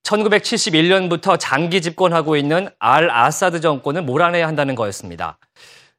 1971년부터 0.04 1.36
장기 1.38 1.82
집권하고 1.82 2.38
있는 2.38 2.70
알 2.80 3.12
아사드 3.12 3.60
정권을 3.60 4.04
몰아내야 4.04 4.48
한다는 4.48 4.76
거였습니다. 4.76 5.38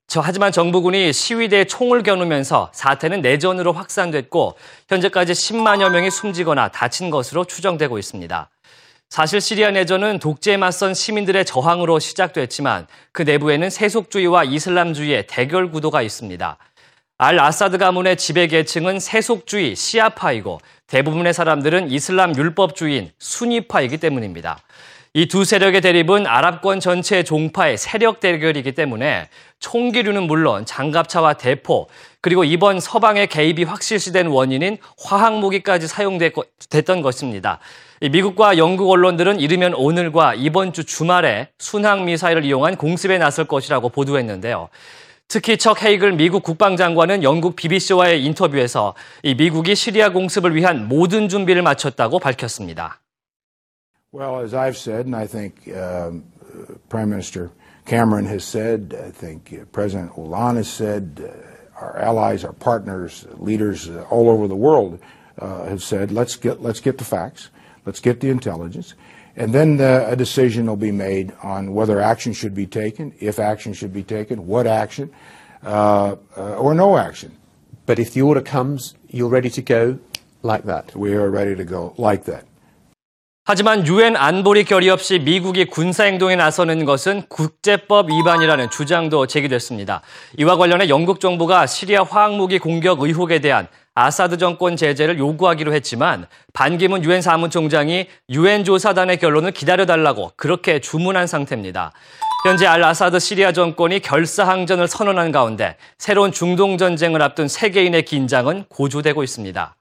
저, 0.06 0.20
하지만 0.20 0.52
정부군이 0.52 1.12
시위대에 1.12 1.64
총을 1.64 2.02
겨누면서 2.02 2.70
사태는 2.72 3.20
내전으로 3.22 3.72
확산됐고 3.72 4.56
현재까지 4.88 5.32
10만여 5.32 5.90
명이 5.90 6.10
숨지거나 6.10 6.68
다친 6.68 7.10
것으로 7.10 7.44
추정되고 7.44 7.98
있습니다. 7.98 8.50
사실 9.08 9.40
시리아 9.40 9.70
내전은 9.70 10.18
독재에 10.18 10.56
맞선 10.56 10.94
시민들의 10.94 11.44
저항으로 11.44 11.98
시작됐지만 11.98 12.86
그 13.12 13.22
내부에는 13.22 13.70
세속주의와 13.70 14.44
이슬람주의의 14.44 15.26
대결 15.28 15.70
구도가 15.70 16.02
있습니다. 16.02 16.58
알 17.16 17.38
아사드 17.38 17.78
가문의 17.78 18.16
지배 18.16 18.48
계층은 18.48 18.98
세속주의 18.98 19.76
시아파이고 19.76 20.60
대부분의 20.88 21.32
사람들은 21.32 21.92
이슬람 21.92 22.36
율법주의인 22.36 23.12
순위파이기 23.18 23.98
때문입니다. 23.98 24.58
이 25.16 25.26
두 25.26 25.44
세력의 25.44 25.80
대립은 25.80 26.26
아랍권 26.26 26.80
전체의 26.80 27.24
종파의 27.24 27.78
세력 27.78 28.18
대결이기 28.18 28.72
때문에 28.72 29.28
총기류는 29.60 30.24
물론 30.24 30.66
장갑차와 30.66 31.34
대포 31.34 31.86
그리고 32.20 32.42
이번 32.42 32.80
서방의 32.80 33.28
개입이 33.28 33.62
확실시된 33.62 34.26
원인인 34.26 34.76
화학무기까지 34.98 35.86
사용됐던 35.86 37.00
것입니다. 37.00 37.60
미국과 38.00 38.58
영국 38.58 38.90
언론들은 38.90 39.38
이르면 39.38 39.74
오늘과 39.74 40.34
이번 40.34 40.72
주 40.72 40.82
주말에 40.82 41.50
순항미사일을 41.60 42.44
이용한 42.44 42.74
공습에 42.74 43.16
나설 43.16 43.44
것이라고 43.44 43.90
보도했는데요. 43.90 44.68
특히 45.28 45.58
척 45.58 45.84
헤이글 45.84 46.14
미국 46.14 46.42
국방장관은 46.42 47.22
영국 47.22 47.54
BBC와의 47.54 48.24
인터뷰에서 48.24 48.94
이 49.22 49.36
미국이 49.36 49.76
시리아 49.76 50.08
공습을 50.10 50.56
위한 50.56 50.88
모든 50.88 51.28
준비를 51.28 51.62
마쳤다고 51.62 52.18
밝혔습니다. 52.18 52.98
Well, 54.14 54.38
as 54.38 54.54
I've 54.54 54.76
said, 54.76 55.06
and 55.06 55.16
I 55.16 55.26
think 55.26 55.66
um, 55.76 56.22
Prime 56.88 57.10
Minister 57.10 57.50
Cameron 57.84 58.26
has 58.26 58.44
said, 58.44 58.96
I 59.04 59.10
think 59.10 59.52
uh, 59.52 59.64
President 59.72 60.12
Hollande 60.12 60.58
has 60.58 60.68
said, 60.70 61.20
uh, 61.20 61.80
our 61.80 61.96
allies, 61.98 62.44
our 62.44 62.52
partners, 62.52 63.26
leaders 63.32 63.90
uh, 63.90 64.06
all 64.10 64.30
over 64.30 64.46
the 64.46 64.54
world 64.54 65.00
have 65.40 65.82
said, 65.82 66.12
let's 66.12 66.36
get 66.36 66.62
let's 66.62 66.78
get 66.78 66.98
the 66.98 67.04
facts, 67.04 67.50
let's 67.86 67.98
get 67.98 68.20
the 68.20 68.30
intelligence, 68.30 68.94
and 69.34 69.52
then 69.52 69.78
the, 69.78 70.08
a 70.08 70.14
decision 70.14 70.66
will 70.66 70.76
be 70.76 70.92
made 70.92 71.32
on 71.42 71.74
whether 71.74 72.00
action 72.00 72.32
should 72.32 72.54
be 72.54 72.68
taken, 72.68 73.12
if 73.18 73.40
action 73.40 73.72
should 73.72 73.92
be 73.92 74.04
taken, 74.04 74.46
what 74.46 74.68
action, 74.68 75.10
or 75.64 76.72
no 76.72 76.96
action. 76.96 77.36
But 77.84 77.98
if 77.98 78.12
the 78.12 78.22
order 78.22 78.42
comes, 78.42 78.94
you're 79.08 79.28
ready 79.28 79.50
to 79.50 79.60
go 79.60 79.98
like 80.42 80.62
that. 80.66 80.94
We 80.94 81.14
are 81.14 81.28
ready 81.28 81.56
to 81.56 81.64
go 81.64 81.94
like 81.98 82.26
that. 82.26 82.46
하지만 83.46 83.86
유엔 83.86 84.16
안보리 84.16 84.64
결의 84.64 84.88
없이 84.88 85.18
미국이 85.18 85.66
군사 85.66 86.04
행동에 86.04 86.34
나서는 86.34 86.86
것은 86.86 87.24
국제법 87.28 88.10
위반이라는 88.10 88.70
주장도 88.70 89.26
제기됐습니다. 89.26 90.00
이와 90.38 90.56
관련해 90.56 90.88
영국 90.88 91.20
정부가 91.20 91.66
시리아 91.66 92.04
화학무기 92.04 92.58
공격 92.58 93.02
의혹에 93.02 93.40
대한 93.40 93.68
아사드 93.94 94.38
정권 94.38 94.76
제재를 94.76 95.18
요구하기로 95.18 95.74
했지만 95.74 96.26
반기문 96.54 97.04
유엔 97.04 97.20
사무총장이 97.20 98.06
유엔 98.30 98.64
조사단의 98.64 99.18
결론을 99.18 99.50
기다려달라고 99.50 100.32
그렇게 100.36 100.78
주문한 100.80 101.26
상태입니다. 101.26 101.92
현재 102.46 102.66
알 102.66 102.82
아사드 102.82 103.18
시리아 103.18 103.52
정권이 103.52 104.00
결사항전을 104.00 104.88
선언한 104.88 105.32
가운데 105.32 105.76
새로운 105.98 106.32
중동 106.32 106.78
전쟁을 106.78 107.20
앞둔 107.20 107.48
세계인의 107.48 108.06
긴장은 108.06 108.64
고조되고 108.70 109.22
있습니다. 109.22 109.76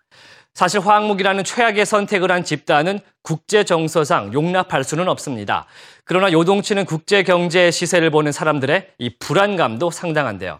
사실 0.53 0.79
화학무기라는 0.79 1.43
최악의 1.43 1.85
선택을 1.85 2.31
한 2.31 2.43
집단은 2.43 2.99
국제 3.21 3.63
정서상 3.63 4.33
용납할 4.33 4.83
수는 4.83 5.07
없습니다. 5.07 5.65
그러나 6.03 6.31
요동치는 6.31 6.85
국제 6.85 7.23
경제 7.23 7.71
시세를 7.71 8.11
보는 8.11 8.31
사람들의 8.31 8.89
이 8.99 9.09
불안감도 9.17 9.89
상당한데요. 9.89 10.59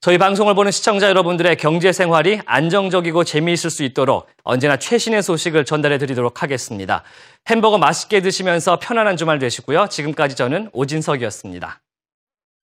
저희 0.00 0.18
방송을 0.18 0.54
보는 0.54 0.70
시청자 0.70 1.08
여러분들의 1.08 1.56
경제 1.56 1.90
생활이 1.90 2.40
안정적이고 2.44 3.24
재미있을 3.24 3.70
수 3.70 3.84
있도록 3.84 4.28
언제나 4.42 4.76
최신의 4.76 5.22
소식을 5.22 5.64
전달해 5.64 5.96
드리도록 5.98 6.42
하겠습니다. 6.42 7.02
햄버거 7.48 7.78
맛있게 7.78 8.20
드시면서 8.20 8.78
편안한 8.78 9.16
주말 9.16 9.38
되시고요. 9.38 9.88
지금까지 9.88 10.36
저는 10.36 10.68
오진석이었습니다. 10.72 11.80